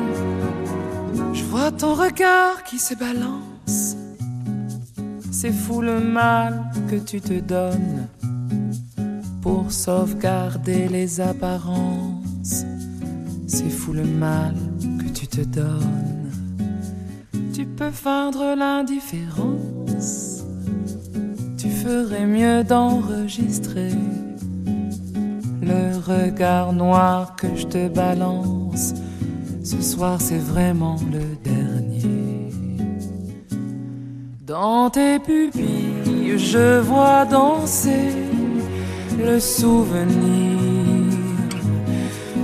je 1.32 1.44
vois 1.44 1.70
ton 1.70 1.94
regard 1.94 2.64
qui 2.64 2.78
se 2.78 2.94
balance 2.94 3.96
c'est 5.42 5.52
fou 5.52 5.80
le 5.80 6.00
mal 6.00 6.70
que 6.90 6.96
tu 6.96 7.18
te 7.22 7.40
donnes 7.40 8.06
pour 9.40 9.72
sauvegarder 9.72 10.86
les 10.86 11.18
apparences. 11.18 12.66
C'est 13.46 13.70
fou 13.70 13.94
le 13.94 14.04
mal 14.04 14.54
que 14.98 15.08
tu 15.08 15.26
te 15.26 15.40
donnes. 15.40 16.30
Tu 17.54 17.64
peux 17.64 17.90
feindre 17.90 18.54
l'indifférence. 18.54 20.44
Tu 21.56 21.70
ferais 21.70 22.26
mieux 22.26 22.62
d'enregistrer 22.62 23.94
le 25.62 25.98
regard 25.98 26.72
noir 26.72 27.36
que 27.36 27.48
je 27.56 27.66
te 27.66 27.88
balance. 27.88 28.94
Ce 29.62 29.80
soir, 29.82 30.20
c'est 30.20 30.38
vraiment 30.38 30.96
le 31.12 31.36
dernier. 31.44 32.50
Dans 34.46 34.90
tes 34.90 35.18
pupilles, 35.18 36.38
je 36.38 36.80
vois 36.80 37.24
danser 37.24 38.12
le 39.18 39.38
souvenir 39.38 40.58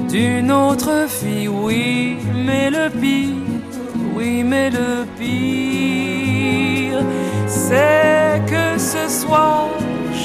d'une 0.09 0.53
autre 0.53 1.07
fille. 1.09 1.49
Oui, 1.49 2.17
mais 2.47 2.71
le 2.71 2.91
pire, 2.91 3.35
oui, 4.17 4.43
mais 4.45 4.71
le 4.71 5.05
pire, 5.19 7.03
c'est 7.47 8.41
que 8.47 8.79
ce 8.79 9.09
soir, 9.09 9.69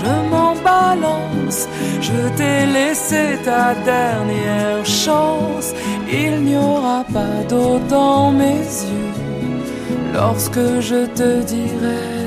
je 0.02 0.14
m'en 0.30 0.54
balance. 0.56 1.68
Je 2.02 2.20
t'ai 2.38 2.66
laissé 2.66 3.38
ta 3.44 3.74
dernière 3.76 4.86
chance. 4.86 5.74
Il 6.12 6.42
n'y 6.42 6.58
aura 6.58 7.04
pas 7.18 7.38
d'eau 7.50 7.80
dans 7.90 8.32
mes 8.32 8.64
yeux 8.92 9.12
lorsque 10.14 10.80
je 10.80 11.06
te 11.06 11.42
dirai. 11.44 12.21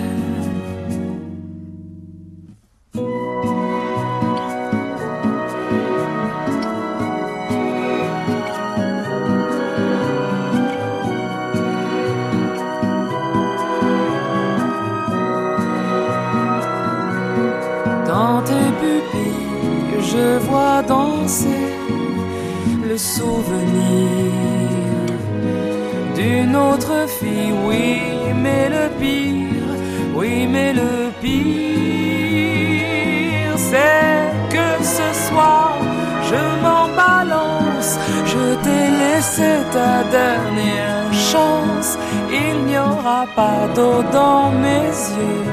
Ta 39.74 40.04
dernière 40.04 41.12
chance, 41.12 41.98
il 42.30 42.56
n'y 42.66 42.78
aura 42.78 43.26
pas 43.34 43.66
d'eau 43.74 44.04
dans 44.12 44.50
mes 44.64 44.90
yeux 45.18 45.44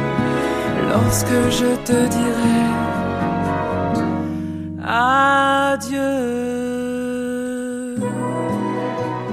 lorsque 0.91 1.39
je 1.59 1.69
te 1.87 1.99
dirai 2.15 2.61
adieu 4.85 6.11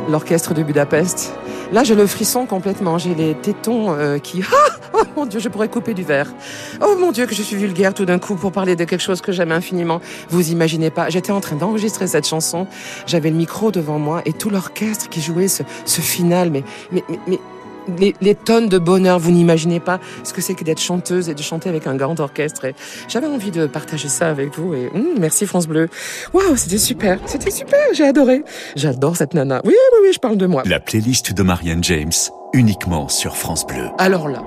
l'orchestre 0.08 0.54
de 0.54 0.62
Budapest. 0.62 1.34
Là, 1.70 1.84
j'ai 1.84 1.94
le 1.94 2.06
frisson 2.06 2.46
complètement. 2.46 2.96
J'ai 2.96 3.14
les 3.14 3.34
tétons 3.34 3.92
euh, 3.92 4.18
qui... 4.18 4.42
Mon 5.16 5.26
Dieu, 5.26 5.40
je 5.40 5.48
pourrais 5.48 5.68
couper 5.68 5.94
du 5.94 6.02
verre. 6.02 6.32
Oh 6.80 6.96
mon 6.98 7.12
Dieu, 7.12 7.26
que 7.26 7.34
je 7.34 7.42
suis 7.42 7.56
vulgaire 7.56 7.94
tout 7.94 8.04
d'un 8.04 8.18
coup 8.18 8.34
pour 8.34 8.52
parler 8.52 8.76
de 8.76 8.84
quelque 8.84 9.00
chose 9.00 9.20
que 9.20 9.32
j'aime 9.32 9.52
infiniment. 9.52 10.00
Vous 10.30 10.50
imaginez 10.50 10.90
pas. 10.90 11.08
J'étais 11.10 11.32
en 11.32 11.40
train 11.40 11.56
d'enregistrer 11.56 12.06
cette 12.06 12.26
chanson. 12.26 12.66
J'avais 13.06 13.30
le 13.30 13.36
micro 13.36 13.70
devant 13.70 13.98
moi 13.98 14.22
et 14.24 14.32
tout 14.32 14.50
l'orchestre 14.50 15.08
qui 15.08 15.20
jouait 15.20 15.48
ce, 15.48 15.62
ce 15.84 16.00
final. 16.00 16.50
Mais, 16.50 16.62
mais, 16.92 17.02
mais, 17.08 17.18
mais 17.26 18.14
les, 18.20 18.34
tonnes 18.34 18.68
de 18.68 18.78
bonheur. 18.78 19.18
Vous 19.18 19.30
n'imaginez 19.30 19.80
pas 19.80 20.00
ce 20.24 20.32
que 20.32 20.40
c'est 20.40 20.54
que 20.54 20.64
d'être 20.64 20.80
chanteuse 20.80 21.28
et 21.28 21.34
de 21.34 21.42
chanter 21.42 21.68
avec 21.68 21.86
un 21.86 21.96
grand 21.96 22.18
orchestre. 22.20 22.66
J'avais 23.08 23.26
envie 23.26 23.50
de 23.50 23.66
partager 23.66 24.08
ça 24.08 24.28
avec 24.28 24.56
vous. 24.56 24.74
Et 24.74 24.90
hum, 24.94 25.14
merci 25.18 25.46
France 25.46 25.66
Bleu. 25.66 25.88
Waouh, 26.32 26.56
c'était 26.56 26.78
super. 26.78 27.18
C'était 27.26 27.50
super. 27.50 27.80
J'ai 27.92 28.04
adoré. 28.04 28.44
J'adore 28.76 29.16
cette 29.16 29.34
nana. 29.34 29.60
Oui, 29.64 29.74
oui, 29.74 29.98
oui, 30.02 30.12
je 30.12 30.18
parle 30.18 30.36
de 30.36 30.46
moi. 30.46 30.62
La 30.66 30.80
playlist 30.80 31.32
de 31.32 31.42
Marianne 31.42 31.82
James 31.84 32.12
uniquement 32.54 33.08
sur 33.08 33.36
France 33.36 33.66
Bleu. 33.66 33.88
Alors 33.98 34.28
là, 34.28 34.42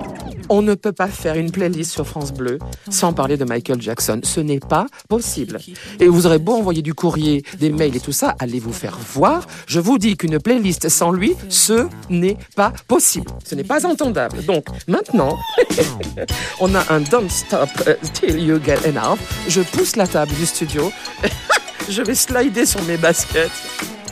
on 0.48 0.62
ne 0.62 0.74
peut 0.74 0.92
pas 0.92 1.08
faire 1.08 1.36
une 1.36 1.50
playlist 1.50 1.92
sur 1.92 2.06
France 2.06 2.32
Bleu 2.32 2.58
sans 2.90 3.12
parler 3.12 3.36
de 3.36 3.44
Michael 3.44 3.80
Jackson. 3.80 4.20
Ce 4.22 4.40
n'est 4.40 4.60
pas 4.60 4.86
possible. 5.08 5.58
Et 6.00 6.08
vous 6.08 6.26
aurez 6.26 6.38
beau 6.38 6.54
envoyer 6.54 6.82
du 6.82 6.94
courrier, 6.94 7.44
des 7.58 7.70
mails 7.70 7.96
et 7.96 8.00
tout 8.00 8.12
ça, 8.12 8.34
allez 8.38 8.60
vous 8.60 8.72
faire 8.72 8.98
voir. 9.14 9.46
Je 9.66 9.80
vous 9.80 9.98
dis 9.98 10.16
qu'une 10.16 10.38
playlist 10.38 10.88
sans 10.88 11.10
lui, 11.10 11.34
ce 11.48 11.86
n'est 12.10 12.36
pas 12.56 12.72
possible. 12.88 13.30
Ce 13.44 13.54
n'est 13.54 13.64
pas 13.64 13.86
entendable. 13.86 14.44
Donc 14.44 14.66
maintenant, 14.88 15.38
on 16.60 16.74
a 16.74 16.92
un 16.92 17.00
Don't 17.00 17.30
Stop 17.30 17.68
uh, 17.86 17.94
Till 18.12 18.38
You 18.38 18.58
Get 18.64 18.88
Enough. 18.88 19.18
Je 19.48 19.60
pousse 19.60 19.96
la 19.96 20.06
table 20.06 20.32
du 20.34 20.46
studio. 20.46 20.90
Je 21.88 22.02
vais 22.02 22.14
slider 22.14 22.64
sur 22.64 22.82
mes 22.84 22.96
baskets. 22.96 23.50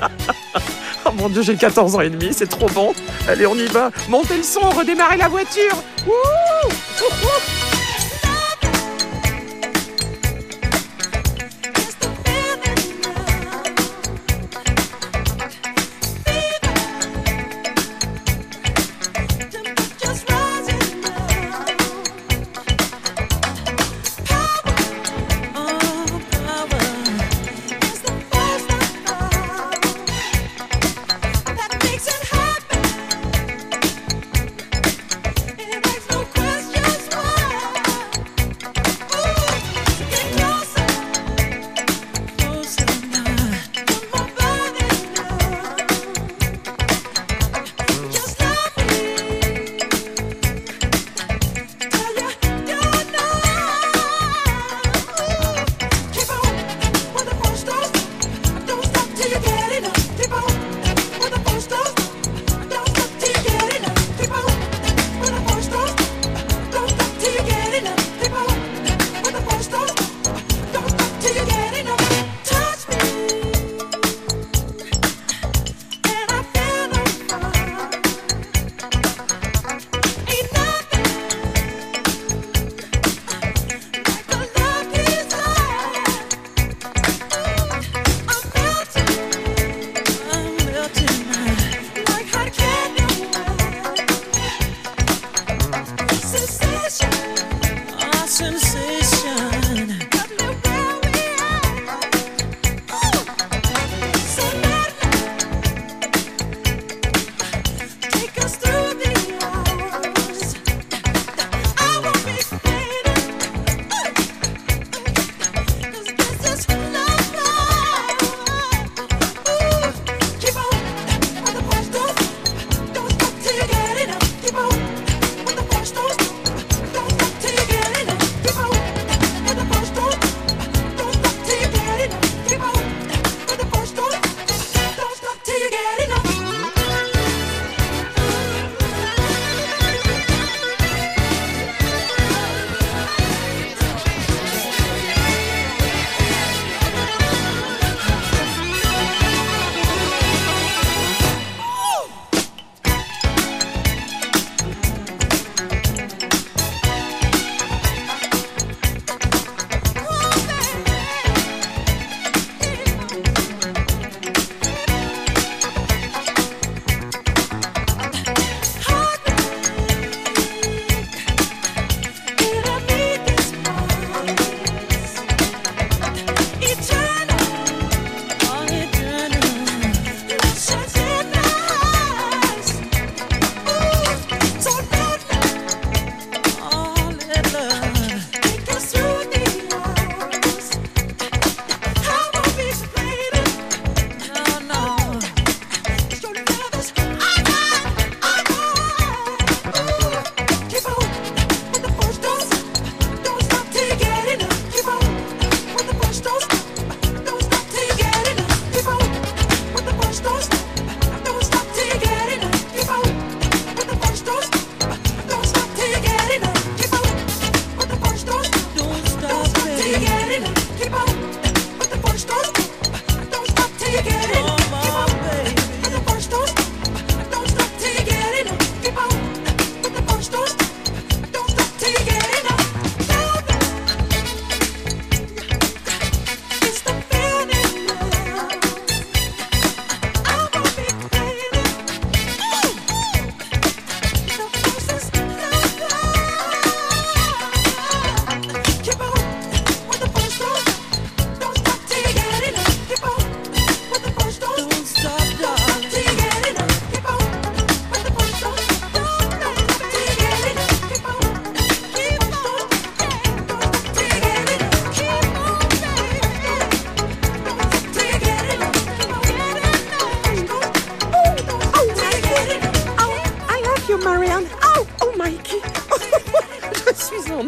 Oh 1.06 1.12
mon 1.12 1.28
dieu, 1.28 1.42
j'ai 1.42 1.56
14 1.56 1.96
ans 1.96 2.00
et 2.00 2.10
demi, 2.10 2.28
c'est 2.32 2.48
trop 2.48 2.68
bon. 2.68 2.92
Allez, 3.28 3.46
on 3.46 3.54
y 3.54 3.66
va. 3.66 3.90
Montez 4.08 4.36
le 4.36 4.42
son, 4.42 4.68
redémarrez 4.70 5.16
la 5.16 5.28
voiture. 5.28 5.82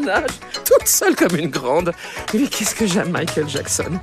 Nage, 0.05 0.31
toute 0.65 0.87
seule 0.87 1.17
comme 1.17 1.37
une 1.37 1.49
grande. 1.49 1.93
Mais 2.35 2.47
qu'est-ce 2.47 2.75
que 2.75 2.87
j'aime 2.87 3.11
Michael 3.11 3.49
Jackson 3.49 3.99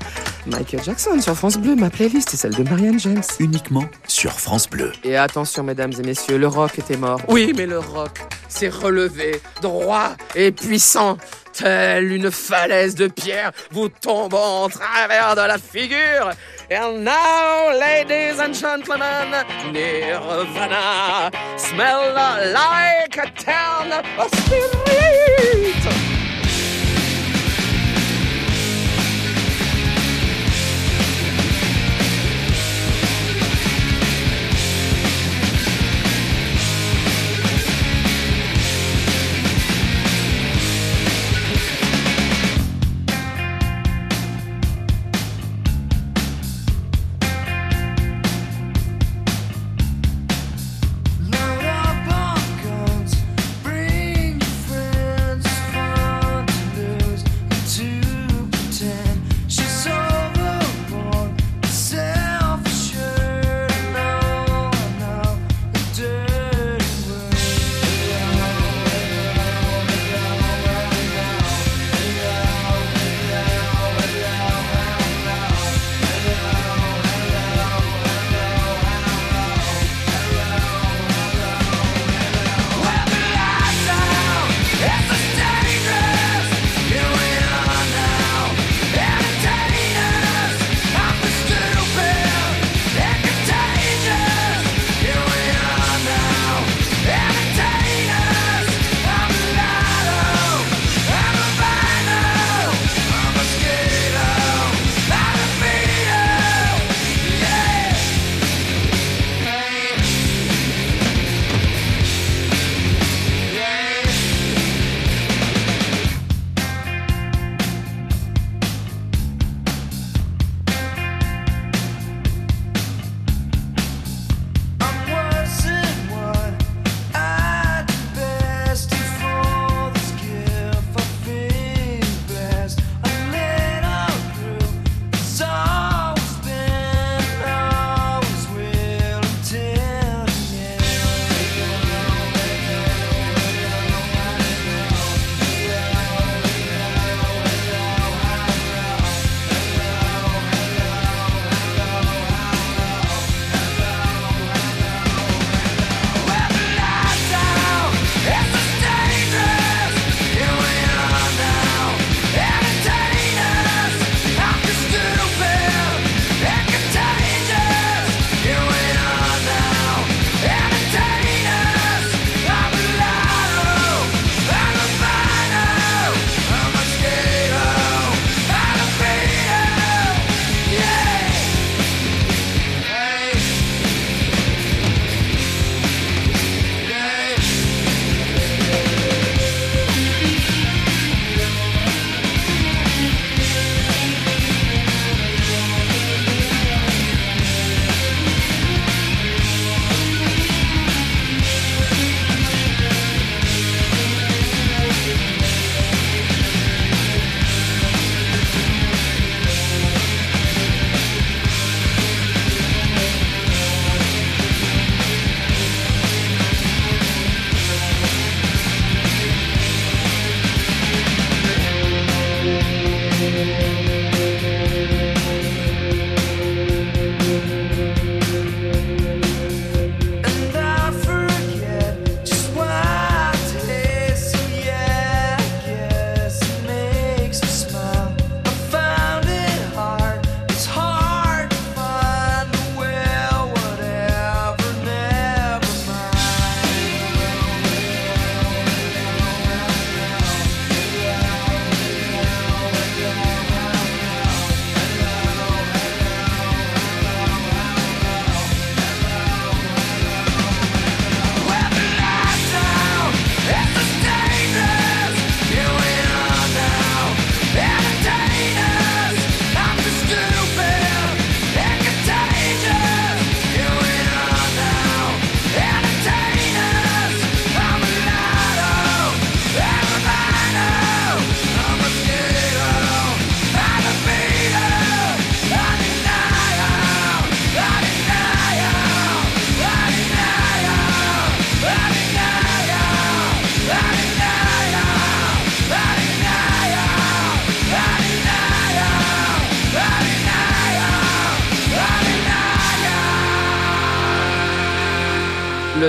Michael 0.46 0.84
Jackson 0.84 1.22
sur 1.22 1.36
France 1.36 1.58
Bleu, 1.58 1.76
ma 1.76 1.90
playlist 1.90 2.34
est 2.34 2.38
celle 2.38 2.56
de 2.56 2.64
Marianne 2.64 3.00
James. 3.00 3.22
Uniquement 3.40 3.86
sur 4.08 4.32
France 4.32 4.70
Bleu. 4.70 4.92
Et 5.04 5.18
attention, 5.18 5.64
mesdames 5.64 5.94
et 5.98 6.04
messieurs, 6.04 6.38
le 6.38 6.48
rock 6.48 6.80
était 6.80 6.98
mort. 6.98 7.22
Oui, 7.28 7.54
mais 7.56 7.66
le 7.66 7.80
rock 7.80 8.18
s'est 8.48 8.70
relevé, 8.70 9.42
droit 9.62 10.16
et 10.36 10.52
puissant. 10.52 11.18
Telle 11.54 12.12
une 12.12 12.32
falaise 12.32 12.96
de 12.96 13.08
pierre 13.08 13.52
vous 13.72 13.90
tombant 13.90 14.64
en 14.64 14.70
travers 14.70 15.36
de 15.36 15.42
la 15.42 15.58
figure. 15.58 16.32
And 16.72 17.04
now, 17.04 17.76
ladies 17.76 18.38
and 18.38 18.54
gentlemen, 18.54 19.32
Nirvana 19.74 21.32
smell 21.58 22.14
like 22.54 23.18
a 23.18 23.26
town 23.32 23.92
of 23.92 24.30
spirit. 24.46 26.09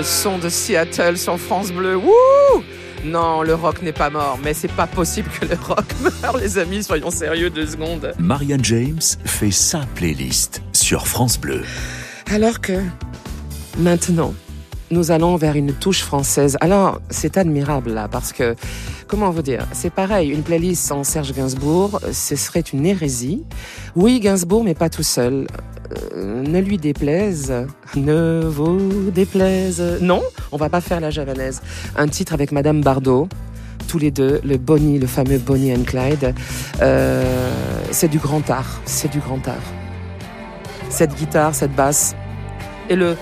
Le 0.00 0.04
son 0.04 0.38
de 0.38 0.48
Seattle 0.48 1.18
sur 1.18 1.38
France 1.38 1.72
Bleu. 1.72 1.94
Wouh 1.94 2.62
non, 3.04 3.42
le 3.42 3.54
rock 3.54 3.82
n'est 3.82 3.92
pas 3.92 4.08
mort, 4.08 4.38
mais 4.42 4.54
c'est 4.54 4.72
pas 4.72 4.86
possible 4.86 5.28
que 5.38 5.44
le 5.44 5.56
rock 5.62 5.84
meure, 6.22 6.38
les 6.38 6.56
amis, 6.56 6.82
soyons 6.82 7.10
sérieux 7.10 7.50
deux 7.50 7.66
secondes. 7.66 8.14
Marianne 8.18 8.64
James 8.64 9.02
fait 9.26 9.50
sa 9.50 9.80
playlist 9.94 10.62
sur 10.72 11.06
France 11.06 11.38
Bleu. 11.38 11.64
Alors 12.30 12.62
que 12.62 12.80
maintenant, 13.78 14.32
nous 14.90 15.10
allons 15.10 15.36
vers 15.36 15.54
une 15.54 15.74
touche 15.74 16.02
française. 16.02 16.56
Alors, 16.62 16.98
c'est 17.10 17.36
admirable 17.36 17.92
là, 17.92 18.08
parce 18.08 18.32
que, 18.32 18.54
comment 19.06 19.30
vous 19.30 19.42
dire, 19.42 19.66
c'est 19.72 19.92
pareil, 19.92 20.30
une 20.30 20.42
playlist 20.42 20.82
sans 20.82 21.04
Serge 21.04 21.34
Gainsbourg, 21.34 22.00
ce 22.10 22.36
serait 22.36 22.60
une 22.60 22.86
hérésie. 22.86 23.44
Oui, 23.96 24.18
Gainsbourg, 24.20 24.64
mais 24.64 24.74
pas 24.74 24.88
tout 24.88 25.02
seul. 25.02 25.46
Euh, 26.16 26.42
ne 26.42 26.60
lui 26.60 26.78
déplaise, 26.78 27.52
ne 27.96 28.42
vous 28.44 29.10
déplaise. 29.10 29.82
Non, 30.00 30.22
on 30.52 30.56
va 30.56 30.68
pas 30.68 30.80
faire 30.80 31.00
la 31.00 31.10
javanaise. 31.10 31.60
Un 31.96 32.08
titre 32.08 32.32
avec 32.32 32.52
Madame 32.52 32.80
Bardot, 32.80 33.28
tous 33.88 33.98
les 33.98 34.10
deux, 34.10 34.40
le 34.44 34.56
Bonnie, 34.56 34.98
le 34.98 35.06
fameux 35.06 35.38
Bonnie 35.38 35.74
and 35.74 35.84
Clyde. 35.84 36.34
Euh, 36.80 37.50
c'est 37.90 38.08
du 38.08 38.18
grand 38.18 38.48
art, 38.50 38.80
c'est 38.84 39.10
du 39.10 39.18
grand 39.18 39.46
art. 39.48 39.56
Cette 40.88 41.14
guitare, 41.14 41.54
cette 41.54 41.74
basse, 41.74 42.14
et 42.88 42.96
le 42.96 43.16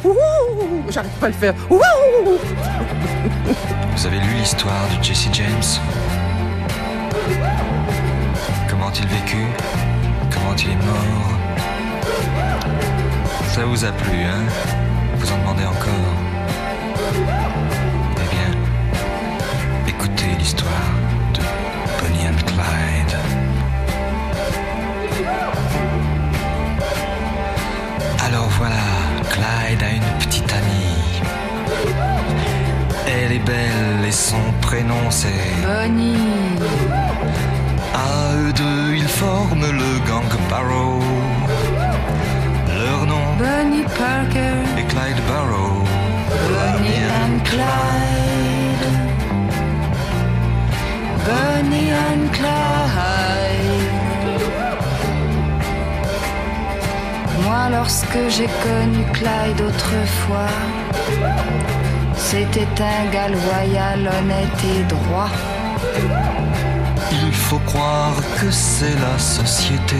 j'arrive 0.88 1.10
pas 1.20 1.26
à 1.26 1.28
le 1.28 1.34
faire. 1.34 1.54
Vous 1.68 4.06
avez 4.06 4.18
lu 4.18 4.34
l'histoire 4.38 4.88
de 4.98 5.04
Jesse 5.04 5.28
James? 5.32 5.80
Comment 8.68 8.90
il 8.92 9.06
vécut 9.06 9.46
Comment 10.30 10.54
il 10.56 10.70
est 10.70 10.86
mort? 10.86 11.47
Ça 13.58 13.64
vous 13.64 13.84
a 13.84 13.90
plu, 13.90 14.22
hein 14.22 14.44
Vous 15.16 15.32
en 15.32 15.38
demandez 15.38 15.64
encore 15.64 16.14
Eh 18.14 18.28
bien, 18.32 19.88
écoutez 19.88 20.36
l'histoire 20.38 21.07
Lorsque 58.10 58.38
j'ai 58.38 58.46
connu 58.46 59.04
Clyde 59.12 59.60
autrefois, 59.60 60.48
c'était 62.14 62.66
un 62.80 63.10
gars 63.10 63.28
loyal, 63.28 64.00
honnête 64.00 64.64
et 64.64 64.82
droit. 64.84 65.28
Il 67.12 67.32
faut 67.32 67.58
croire 67.60 68.14
que 68.40 68.50
c'est 68.50 68.94
la 69.00 69.18
société 69.18 69.96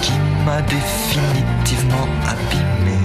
qui 0.00 0.12
m'a 0.44 0.60
définitivement 0.62 2.08
abîmé. 2.26 2.98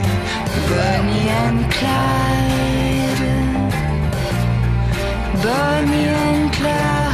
Bonnie 0.70 1.30
and 1.46 1.70
Clyde. 1.70 3.28
Bonnie 5.44 6.10
and 6.10 6.50
Clyde. 6.52 7.13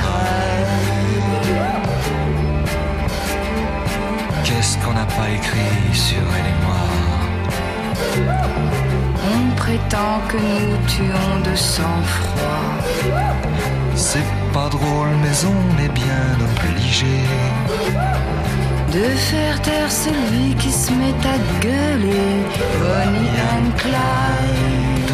Pas 5.18 5.30
écrit 5.30 5.94
sur 5.94 6.24
elle 6.38 6.50
et 6.54 6.60
moi 6.66 6.86
On 9.34 9.56
prétend 9.56 10.16
que 10.28 10.38
nous 10.38 10.78
tuons 10.88 11.40
de 11.50 11.56
sang-froid. 11.56 12.74
C'est 13.96 14.30
pas 14.54 14.70
drôle, 14.70 15.10
mais 15.22 15.38
on 15.46 15.84
est 15.84 15.94
bien 16.04 16.28
obligé 16.50 17.18
de 18.94 19.04
faire 19.30 19.62
taire 19.62 19.92
celui 19.92 20.56
qui 20.56 20.72
se 20.72 20.92
met 20.92 21.14
à 21.24 21.38
gueuler. 21.62 22.44
Bonnie 22.80 23.40
and 23.54 23.70
Clyde. 23.78 25.12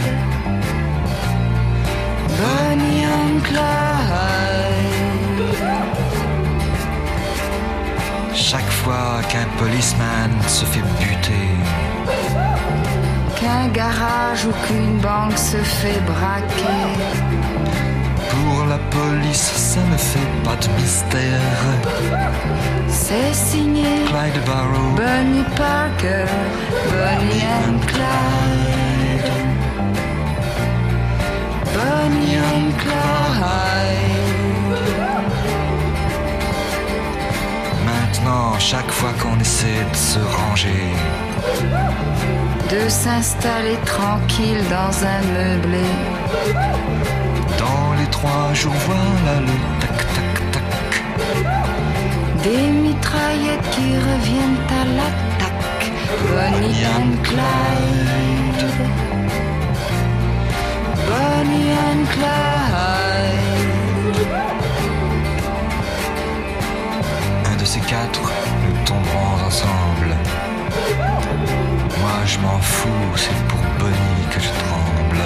Bonnie 2.39 3.05
and 3.05 3.41
Clyde. 3.43 4.64
Fois 8.85 9.19
qu'un 9.29 9.49
policeman 9.57 10.31
se 10.47 10.63
fait 10.65 10.87
buter, 10.99 11.49
qu'un 13.37 13.67
garage 13.69 14.45
ou 14.45 14.53
qu'une 14.63 14.97
banque 14.99 15.37
se 15.51 15.57
fait 15.57 16.01
braquer. 16.11 16.83
Pour 18.29 18.65
la 18.65 18.79
police, 18.97 19.47
ça 19.71 19.81
ne 19.91 19.97
fait 19.97 20.31
pas 20.45 20.57
de 20.63 20.67
mystère. 20.79 21.63
C'est 22.87 23.33
signé 23.33 23.91
Clyde 24.11 24.39
Barrow, 24.45 24.89
Bonnie 25.01 25.47
Parker, 25.55 26.27
Bonnie 26.91 27.45
and 27.61 27.79
Clyde. 27.91 29.31
Bonnie 31.75 32.37
and 32.53 32.71
Clyde. 32.83 34.14
Maintenant, 38.25 38.57
chaque 38.57 38.89
fois 38.89 39.13
qu'on 39.21 39.39
essaie 39.39 39.85
de 39.91 39.95
se 39.95 40.17
ranger, 40.17 40.89
de 42.71 42.89
s'installer 42.89 43.77
tranquille 43.85 44.63
dans 44.67 45.05
un 45.05 45.21
meublé. 45.31 45.85
Dans 47.59 47.93
les 47.99 48.09
trois 48.09 48.51
jours, 48.53 48.73
voilà 48.87 49.41
le 49.41 49.55
tac 49.79 49.97
tac 50.15 50.51
tac. 50.53 50.63
Des 52.43 52.67
mitraillettes 52.67 53.69
qui 53.69 53.95
reviennent 54.09 54.63
à 54.81 54.85
l'attaque. 54.97 55.91
Bonnie 56.31 56.83
and 56.97 57.13
Clyde. 57.21 58.65
Bonnie 61.07 61.71
and 61.89 62.05
Clyde. 62.13 62.65
Ces 67.75 67.81
quatre, 67.81 68.21
nous 68.63 68.77
tomberons 68.85 69.45
ensemble. 69.47 70.11
Moi 72.01 72.19
je 72.25 72.37
m'en 72.39 72.59
fous, 72.59 73.11
c'est 73.15 73.41
pour 73.49 73.59
Bonnie 73.79 74.25
que 74.31 74.39
je 74.39 74.51
tremble. 74.63 75.21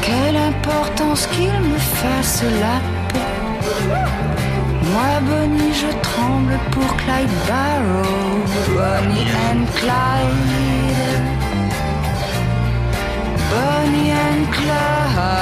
Quelle 0.00 0.36
importance 0.36 1.26
qu'il 1.26 1.60
me 1.72 1.78
fasse 1.78 2.42
la 2.64 2.76
peau. 3.08 3.28
Moi, 4.92 5.12
Bonnie, 5.28 5.74
je 5.74 5.90
tremble 6.08 6.58
pour 6.70 6.90
Clyde 6.96 7.36
Barrow. 7.46 8.38
Bonnie 8.78 9.28
and 9.48 9.64
Clyde. 9.78 11.26
Bonnie 13.52 14.12
and 14.26 14.44
Clyde. 14.56 15.38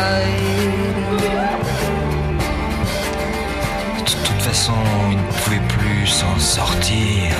Façon, 4.66 4.78
il 5.10 5.16
ne 5.16 5.22
pouvait 5.22 5.68
plus 5.68 6.06
s'en 6.06 6.38
sortir. 6.38 7.32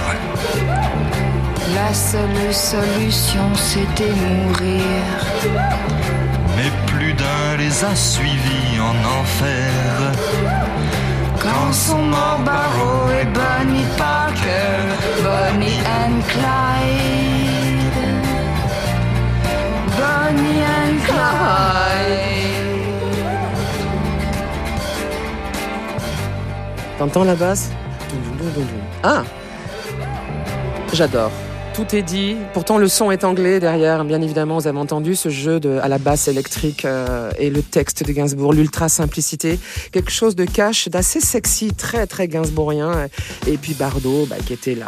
La 1.75 1.93
seule 1.93 2.55
solution, 2.55 3.55
c'était 3.55 4.13
mourir. 4.13 4.91
Mais 6.57 6.71
plus 6.87 7.13
d'un 7.13 7.57
les 7.59 7.85
a 7.85 7.95
suivis 7.95 8.81
en 8.81 9.21
enfer. 9.21 9.71
Quand 11.41 11.73
sont 11.73 12.03
morts 12.03 12.41
Barrow 12.45 13.11
et 13.21 13.27
Bonnie 13.27 13.87
Parker, 13.97 14.79
Bonnie 15.23 15.81
and 16.01 16.21
Clyde. 16.29 17.93
Bonnie 19.99 20.63
and 20.63 20.99
Clyde. 21.05 22.26
T'entends 26.99 27.25
la 27.25 27.35
basse 27.35 27.71
Ah 29.03 29.23
J'adore. 30.95 31.31
tout 31.75 31.95
est 31.95 32.03
dit. 32.03 32.37
Pourtant, 32.55 32.79
le 32.79 32.89
son 32.89 33.11
est 33.11 33.23
anglais 33.23 33.61
derrière. 33.61 34.03
Bien 34.07 34.23
évidemment, 34.23 34.57
vous 34.57 34.67
avez 34.67 34.79
entendu 34.79 35.15
ce 35.15 35.29
jeu 35.29 35.61
de, 35.61 35.79
à 35.83 35.89
la 35.89 35.99
basse 35.99 36.27
électrique 36.27 36.87
euh, 36.87 37.31
et 37.39 37.51
le 37.51 37.63
texte 37.63 38.03
de 38.07 38.13
Gainsbourg, 38.13 38.55
l'ultra 38.55 38.89
simplicité. 38.89 39.59
Quelque 39.93 40.11
chose 40.11 40.37
de 40.37 40.47
cash, 40.47 40.89
d'assez 40.89 41.21
sexy, 41.21 41.75
très 41.75 42.07
très 42.07 42.29
gainsbourgien. 42.29 43.09
Et 43.47 43.59
puis 43.59 43.75
Bardot, 43.75 44.25
bah, 44.31 44.37
qui 44.47 44.55
était 44.55 44.75
la, 44.75 44.87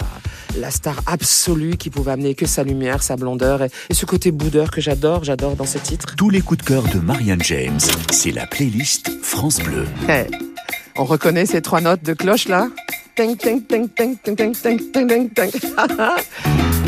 la 0.58 0.70
star 0.70 1.02
absolue, 1.06 1.76
qui 1.76 1.90
pouvait 1.90 2.12
amener 2.12 2.34
que 2.34 2.46
sa 2.46 2.62
lumière, 2.62 3.02
sa 3.02 3.16
blondeur 3.16 3.62
et, 3.62 3.70
ce 3.92 4.06
côté 4.06 4.30
boudeur 4.30 4.70
que 4.70 4.80
j'adore, 4.80 5.24
j'adore 5.24 5.56
dans 5.56 5.66
ce 5.66 5.76
titre. 5.76 6.14
Tous 6.16 6.30
les 6.30 6.40
coups 6.40 6.64
de 6.64 6.66
cœur 6.66 6.84
de 6.84 7.00
Marianne 7.00 7.42
James, 7.42 7.80
c'est 8.10 8.32
la 8.32 8.46
playlist 8.46 9.10
France 9.22 9.60
Bleu. 9.60 9.86
Hey, 10.08 10.26
on 10.98 11.04
reconnaît 11.04 11.46
ces 11.46 11.62
trois 11.62 11.80
notes 11.80 12.02
de 12.02 12.12
cloche 12.12 12.48
là 12.48 12.68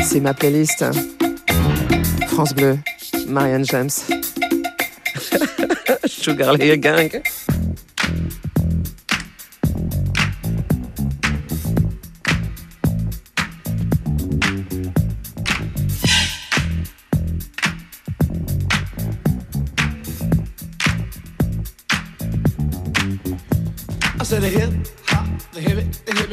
c'est 0.03 0.19
ma 0.21 0.33
playlist. 0.33 0.85
France 2.27 2.53
Bleu, 2.53 2.77
Marianne 3.27 3.65
James. 3.65 3.89
Sugar 6.05 6.57
Gang. 6.57 7.21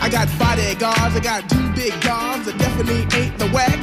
I 0.00 0.08
got 0.08 0.28
bodyguards, 0.38 1.16
I 1.16 1.20
got 1.20 1.48
two 1.50 1.70
big 1.72 1.92
guns 2.00 2.46
that 2.46 2.56
definitely 2.58 3.06
ain't 3.18 3.36
the 3.38 3.48
whack. 3.48 3.78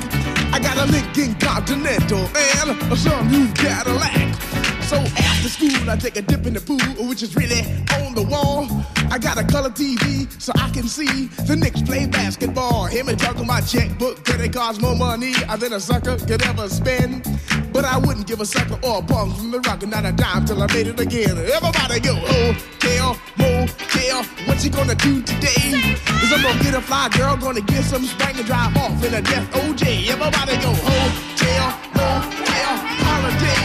I 0.53 0.59
got 0.59 0.77
a 0.77 0.89
Lincoln 0.91 1.35
Continental 1.35 2.19
and 2.19 2.69
a 2.71 2.95
sunroof 2.95 3.55
Cadillac. 3.55 4.74
So 4.85 4.97
after 4.97 5.49
school, 5.49 5.89
I 5.89 5.95
take 5.97 6.15
a 6.15 6.21
dip 6.21 6.45
in 6.45 6.53
the 6.53 6.61
pool, 6.61 7.07
which 7.09 7.23
is 7.23 7.35
really 7.35 7.61
on 7.97 8.13
the 8.13 8.21
wall. 8.21 8.67
I 9.09 9.17
got 9.17 9.39
a 9.39 9.43
color 9.43 9.71
TV 9.71 10.29
so 10.39 10.53
I 10.57 10.69
can 10.69 10.87
see 10.87 11.25
the 11.47 11.55
Knicks 11.55 11.81
play 11.81 12.05
basketball. 12.05 12.85
Him 12.85 13.09
and 13.09 13.17
talking 13.17 13.47
my 13.47 13.61
checkbook, 13.61 14.23
could 14.23 14.41
it 14.41 14.53
cost 14.53 14.81
more 14.81 14.95
money 14.95 15.33
than 15.57 15.73
a 15.73 15.79
sucker 15.79 16.17
could 16.19 16.45
ever 16.45 16.69
spend? 16.69 17.25
But 17.73 17.83
I 17.83 17.97
wouldn't 17.97 18.27
give 18.27 18.41
a 18.41 18.45
sucker 18.45 18.77
or 18.85 18.99
a 18.99 19.01
bum 19.01 19.33
from 19.33 19.49
the 19.49 19.59
rock, 19.61 19.81
and 19.81 19.91
not 19.91 20.05
a 20.05 20.11
dime 20.11 20.45
till 20.45 20.61
I 20.61 20.67
made 20.67 20.85
it 20.85 20.99
again. 20.99 21.35
Everybody 21.35 21.99
go, 22.01 22.13
oh, 22.21 22.53
hotel, 22.53 23.17
motel, 23.39 24.23
what 24.45 24.63
you 24.63 24.69
gonna 24.69 24.93
do 24.93 25.23
today? 25.23 25.81
Is 26.21 26.31
I'm 26.31 26.43
gonna 26.43 26.61
get 26.61 26.75
a 26.75 26.81
fly 26.81 27.09
girl, 27.09 27.35
gonna 27.37 27.61
get 27.61 27.83
some 27.85 28.03
spank 28.05 28.37
and 28.37 28.45
drive 28.45 28.77
off 28.77 29.03
in 29.03 29.15
a 29.15 29.21
death 29.23 29.51
OJ. 29.51 30.09
Everybody 30.09 30.55
go, 30.61 30.69
oh, 30.69 31.09
hotel, 31.33 31.73
motel, 31.97 32.77
holiday 33.01 33.64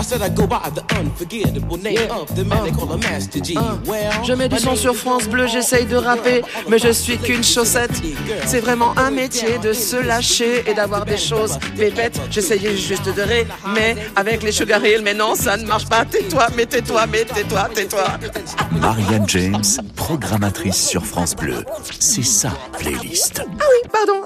I 0.00 0.02
said 0.02 0.22
I 0.22 0.30
go 0.30 0.46
by 0.46 0.70
the 0.74 0.82
unforgettable 0.98 1.76
name 1.76 1.92
Yeah. 1.92 2.14
of 2.16 2.34
the 2.34 2.42
man 2.42 2.64
they 2.64 2.72
call 2.72 2.90
a 2.92 2.96
Master 2.96 3.38
G. 3.44 3.54
Well, 3.86 4.10
Je 4.24 4.32
mets 4.32 4.48
du 4.48 4.58
son 4.58 4.74
sur 4.74 4.96
France 4.96 5.28
Bleu, 5.28 5.46
j'essaye 5.46 5.84
de 5.84 5.96
rapper, 5.96 6.42
mais 6.70 6.78
je 6.78 6.88
suis 6.90 7.18
qu'une 7.18 7.44
chaussette. 7.44 7.90
C'est 8.46 8.60
vraiment 8.60 8.96
un 8.96 9.10
métier 9.10 9.58
de 9.58 9.74
se 9.74 9.96
lâcher 9.96 10.64
et 10.66 10.72
d'avoir 10.72 11.04
des 11.04 11.18
choses 11.18 11.58
pépettes. 11.76 12.18
J'essayais 12.30 12.78
juste 12.78 13.14
de 13.14 13.20
rire, 13.20 13.46
mais 13.74 13.94
avec 14.16 14.42
les 14.42 14.52
Sugar 14.52 14.82
Hill, 14.84 15.02
mais 15.04 15.12
non, 15.12 15.34
ça 15.34 15.58
ne 15.58 15.66
marche 15.66 15.86
pas. 15.86 16.06
Tais-toi, 16.06 16.46
mais 16.56 16.64
tais-toi, 16.64 17.06
mais 17.06 17.26
tais-toi, 17.26 17.68
tais-toi. 17.74 18.04
Marianne 18.80 19.28
James, 19.28 19.62
programmatrice 19.96 20.88
sur 20.88 21.04
France 21.04 21.36
Bleu. 21.36 21.62
C'est 21.98 22.22
sa 22.24 22.50
playlist. 22.78 23.42
Ah 23.46 23.64
oui, 23.68 23.90
pardon, 23.92 24.22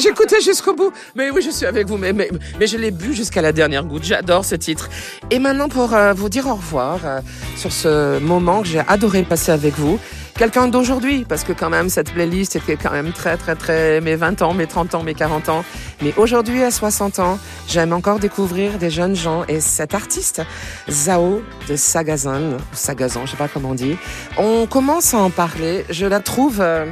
j'écoutais 0.00 0.40
jusqu'au 0.40 0.74
bout. 0.74 0.92
Mais 1.14 1.30
oui, 1.30 1.42
je 1.42 1.50
suis 1.50 1.66
avec 1.66 1.86
vous, 1.86 1.96
mais, 1.96 2.12
mais, 2.12 2.28
mais 2.58 2.66
je 2.66 2.76
l'ai 2.76 2.90
bu 2.90 3.14
jusqu'à 3.14 3.40
la 3.40 3.52
dernière 3.52 3.84
goutte. 3.84 4.02
J'adore 4.04 4.44
ce 4.44 4.56
titre. 4.56 4.88
Et 5.30 5.38
maintenant, 5.38 5.68
pour 5.68 5.94
euh, 5.94 6.12
vous 6.12 6.28
dire 6.28 6.46
au 6.46 6.54
revoir 6.54 6.98
euh, 7.04 7.20
sur 7.56 7.72
ce 7.72 8.18
moment 8.18 8.62
que 8.62 8.68
j'ai 8.68 8.80
adoré 8.80 9.22
passer 9.22 9.52
avec 9.52 9.74
vous, 9.74 9.98
quelqu'un 10.36 10.68
d'aujourd'hui, 10.68 11.24
parce 11.28 11.44
que 11.44 11.52
quand 11.52 11.70
même, 11.70 11.88
cette 11.88 12.12
playlist 12.12 12.56
était 12.56 12.76
quand 12.76 12.90
même 12.90 13.12
très, 13.12 13.36
très, 13.36 13.54
très, 13.54 14.00
mes 14.00 14.16
20 14.16 14.42
ans, 14.42 14.54
mes 14.54 14.66
30 14.66 14.94
ans, 14.94 15.02
mes 15.02 15.14
40 15.14 15.48
ans. 15.48 15.64
Mais 16.02 16.12
aujourd'hui, 16.16 16.62
à 16.62 16.70
60 16.70 17.18
ans, 17.18 17.38
j'aime 17.68 17.92
encore 17.92 18.18
découvrir 18.18 18.78
des 18.78 18.90
jeunes 18.90 19.16
gens. 19.16 19.44
Et 19.48 19.60
cet 19.60 19.94
artiste, 19.94 20.42
Zao 20.90 21.42
de 21.68 21.76
Sagazan, 21.76 22.52
ou 22.52 22.56
Sagazan, 22.72 23.26
je 23.26 23.32
sais 23.32 23.36
pas 23.36 23.48
comment 23.48 23.70
on 23.70 23.74
dit, 23.74 23.96
on 24.36 24.66
commence 24.66 25.14
à 25.14 25.18
en 25.18 25.30
parler. 25.30 25.84
Je 25.90 26.06
la 26.06 26.20
trouve, 26.20 26.60
euh, 26.60 26.86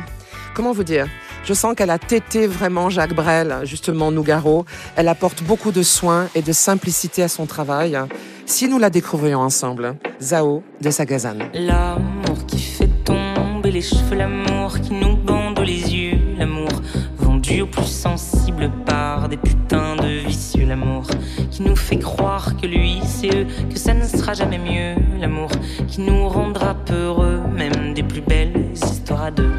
comment 0.54 0.72
vous 0.72 0.84
dire? 0.84 1.06
Je 1.44 1.54
sens 1.54 1.74
qu'elle 1.74 1.90
a 1.90 1.98
tété 1.98 2.46
vraiment 2.46 2.90
Jacques 2.90 3.14
Brel, 3.14 3.60
justement 3.64 4.10
Nougaro. 4.10 4.64
Elle 4.96 5.08
apporte 5.08 5.42
beaucoup 5.42 5.72
de 5.72 5.82
soins 5.82 6.28
et 6.34 6.42
de 6.42 6.52
simplicité 6.52 7.22
à 7.22 7.28
son 7.28 7.46
travail. 7.46 7.98
Si 8.46 8.68
nous 8.68 8.78
la 8.78 8.90
découvrions 8.90 9.40
ensemble, 9.40 9.96
Zao 10.20 10.62
de 10.80 10.90
Sagazan. 10.90 11.36
L'amour 11.54 12.46
qui 12.46 12.58
fait 12.58 12.90
tomber 13.04 13.70
les 13.70 13.82
cheveux, 13.82 14.16
l'amour 14.16 14.80
qui 14.80 14.92
nous 14.92 15.16
bande 15.16 15.60
les 15.60 15.94
yeux, 15.94 16.18
l'amour 16.36 16.68
vendu 17.18 17.60
aux 17.62 17.66
plus 17.66 17.86
sensibles 17.86 18.70
par 18.84 19.28
des 19.28 19.36
putains 19.36 19.96
de 19.96 20.26
vicieux, 20.26 20.66
l'amour 20.66 21.06
qui 21.50 21.62
nous 21.62 21.76
fait 21.76 21.98
croire 21.98 22.56
que 22.56 22.66
lui 22.66 23.00
c'est 23.04 23.34
eux, 23.34 23.46
que 23.70 23.78
ça 23.78 23.94
ne 23.94 24.04
sera 24.04 24.34
jamais 24.34 24.58
mieux, 24.58 24.94
l'amour 25.20 25.50
qui 25.86 26.00
nous 26.00 26.28
rendra 26.28 26.74
peureux, 26.74 27.40
même 27.54 27.94
des 27.94 28.02
plus 28.02 28.20
belles 28.22 28.70
histoires 28.74 29.24
à 29.24 29.30
deux, 29.30 29.52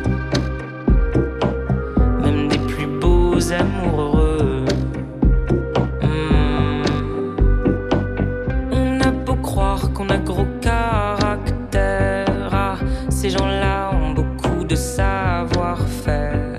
croire 9.41 9.91
qu'on 9.93 10.09
a 10.09 10.17
gros 10.17 10.47
caractère, 10.61 12.25
ah, 12.51 12.75
ces 13.09 13.29
gens-là 13.29 13.91
ont 13.93 14.11
beaucoup 14.11 14.63
de 14.63 14.75
savoir-faire. 14.75 16.57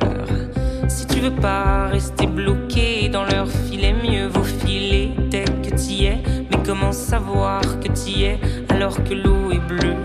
Si 0.88 1.06
tu 1.06 1.20
veux 1.20 1.34
pas 1.34 1.86
rester 1.86 2.26
bloqué 2.26 3.08
dans 3.08 3.24
leur 3.24 3.48
filet, 3.48 3.94
mieux 3.94 4.26
vaut 4.26 4.42
filer 4.42 5.12
dès 5.30 5.44
que 5.44 5.74
t'y 5.74 6.04
es. 6.06 6.22
Mais 6.50 6.58
comment 6.64 6.92
savoir 6.92 7.62
que 7.80 7.88
t'y 7.88 8.24
es 8.24 8.38
alors 8.68 9.02
que 9.04 9.14
l'eau 9.14 9.50
est 9.52 9.66
bleue? 9.66 9.96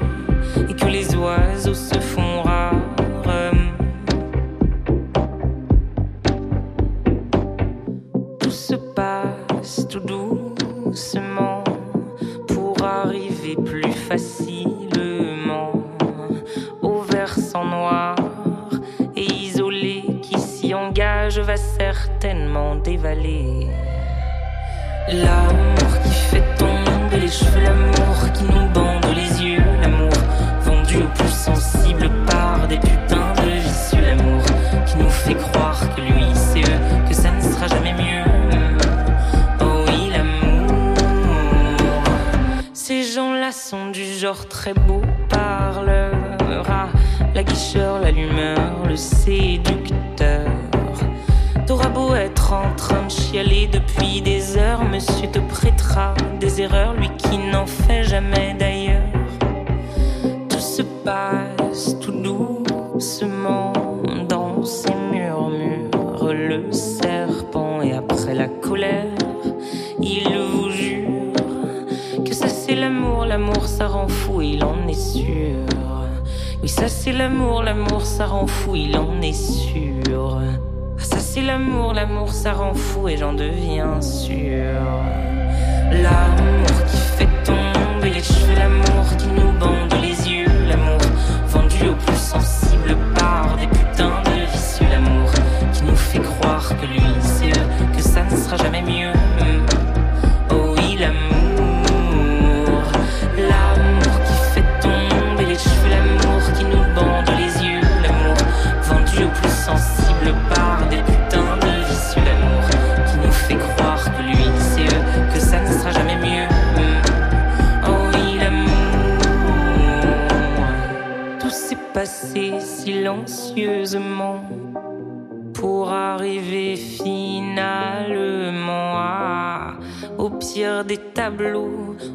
Ça 78.18 78.26
rend 78.26 78.48
fou, 78.48 78.76
il 78.76 78.98
en 78.98 79.22
est 79.22 79.32
sûr. 79.32 80.42
Ah, 80.42 81.04
ça 81.04 81.20
c'est 81.20 81.44
l'amour, 81.44 81.94
l'amour 81.94 82.34
ça 82.34 82.54
rend 82.54 82.74
fou 82.74 83.08
et 83.08 83.16
j'en 83.16 83.34
deviens 83.34 84.02
sûr. 84.02 84.82
L'amour 85.92 86.68
qui 86.90 86.98
fait 86.98 87.30
tomber 87.44 88.10
les 88.16 88.24
cheveux, 88.24 88.56
l'amour 88.56 89.06
qui 89.20 89.28
nous 89.28 89.52
bande 89.60 90.02
les 90.02 90.32
yeux, 90.32 90.52
l'amour 90.68 90.98
vendu 91.46 91.90
au 91.90 91.94
plus 91.94 92.18
sensible 92.18 92.98
par 93.14 93.56
des 93.58 93.68
putains 93.68 94.24
de 94.26 94.52
vicieux, 94.52 94.88
l'amour 94.90 95.30
qui 95.72 95.84
nous 95.84 95.96
fait 95.96 96.22
croire 96.22 96.70
que 96.70 96.88
lui 96.88 97.07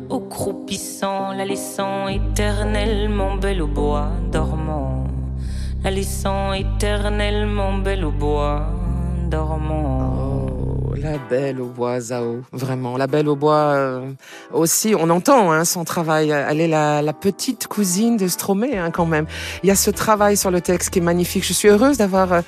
au 0.08 0.20
croupissant, 0.20 1.32
la 1.32 1.44
laissant 1.44 2.08
éternellement 2.08 3.36
belle 3.36 3.62
au 3.62 3.66
bois 3.66 4.08
dormant, 4.30 5.04
la 5.84 5.90
laissant 5.90 6.52
éternellement 6.52 7.78
belle 7.78 8.04
au 8.04 8.10
bois 8.10 8.66
dormant. 9.28 10.12
Oh, 10.88 10.94
la 10.96 11.18
belle 11.18 11.60
au 11.60 11.66
bois, 11.66 12.00
Zao. 12.00 12.42
Vraiment, 12.52 12.96
la 12.96 13.06
belle 13.06 13.28
au 13.28 13.36
bois 13.36 13.72
euh, 13.74 14.10
aussi. 14.52 14.94
On 14.98 15.10
entend 15.10 15.50
hein, 15.50 15.64
son 15.64 15.84
travail. 15.84 16.30
Elle 16.30 16.60
est 16.60 16.68
la, 16.68 17.02
la 17.02 17.12
petite 17.12 17.66
cousine 17.66 18.16
de 18.16 18.28
Stromae 18.28 18.76
hein, 18.78 18.90
quand 18.90 19.06
même. 19.06 19.26
Il 19.62 19.68
y 19.68 19.70
a 19.70 19.74
ce 19.74 19.90
travail 19.90 20.36
sur 20.36 20.50
le 20.50 20.60
texte 20.60 20.90
qui 20.90 20.98
est 20.98 21.02
magnifique. 21.02 21.44
Je 21.46 21.52
suis 21.52 21.68
heureuse 21.68 21.96
d'avoir 21.96 22.32
euh, 22.32 22.40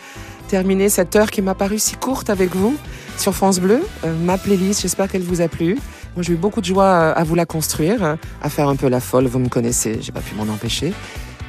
terminé 0.49 0.89
cette 0.89 1.17
heure 1.17 1.31
qui 1.31 1.43
m'a 1.43 1.55
paru 1.55 1.79
si 1.79 1.97
courte 1.97 2.31
avec 2.31 2.55
vous 2.55 2.77
sur 3.17 3.35
France 3.35 3.61
Bleu. 3.61 3.81
Euh, 4.05 4.15
ma 4.25 4.39
playlist, 4.39 4.83
j'espère 4.83 5.09
qu'elle 5.09 5.23
vous 5.23 5.41
a 5.41 5.49
plu. 5.49 5.79
Moi, 6.17 6.23
j'ai 6.23 6.35
eu 6.35 6.37
beaucoup 6.37 6.61
de 6.61 6.67
joie 6.67 7.11
à 7.11 7.25
vous 7.25 7.35
la 7.35 7.45
construire, 7.45 8.17
à 8.41 8.49
faire 8.49 8.69
un 8.69 8.77
peu 8.77 8.89
la 8.89 9.01
folle. 9.01 9.27
Vous 9.27 9.41
me 9.41 9.49
connaissez, 9.49 9.99
j'ai 10.01 10.13
pas 10.13 10.21
pu 10.21 10.35
m'en 10.37 10.53
empêcher. 10.53 10.93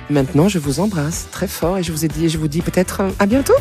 Maintenant, 0.09 0.49
je 0.49 0.57
vous 0.57 0.79
embrasse 0.79 1.27
très 1.31 1.47
fort 1.47 1.77
et 1.77 1.83
je 1.83 1.91
vous 1.91 2.03
ai 2.05 2.07
dit, 2.07 2.29
je 2.29 2.37
vous 2.37 2.47
dis 2.47 2.61
peut-être 2.61 3.01
euh, 3.01 3.09
à 3.19 3.25
bientôt. 3.25 3.53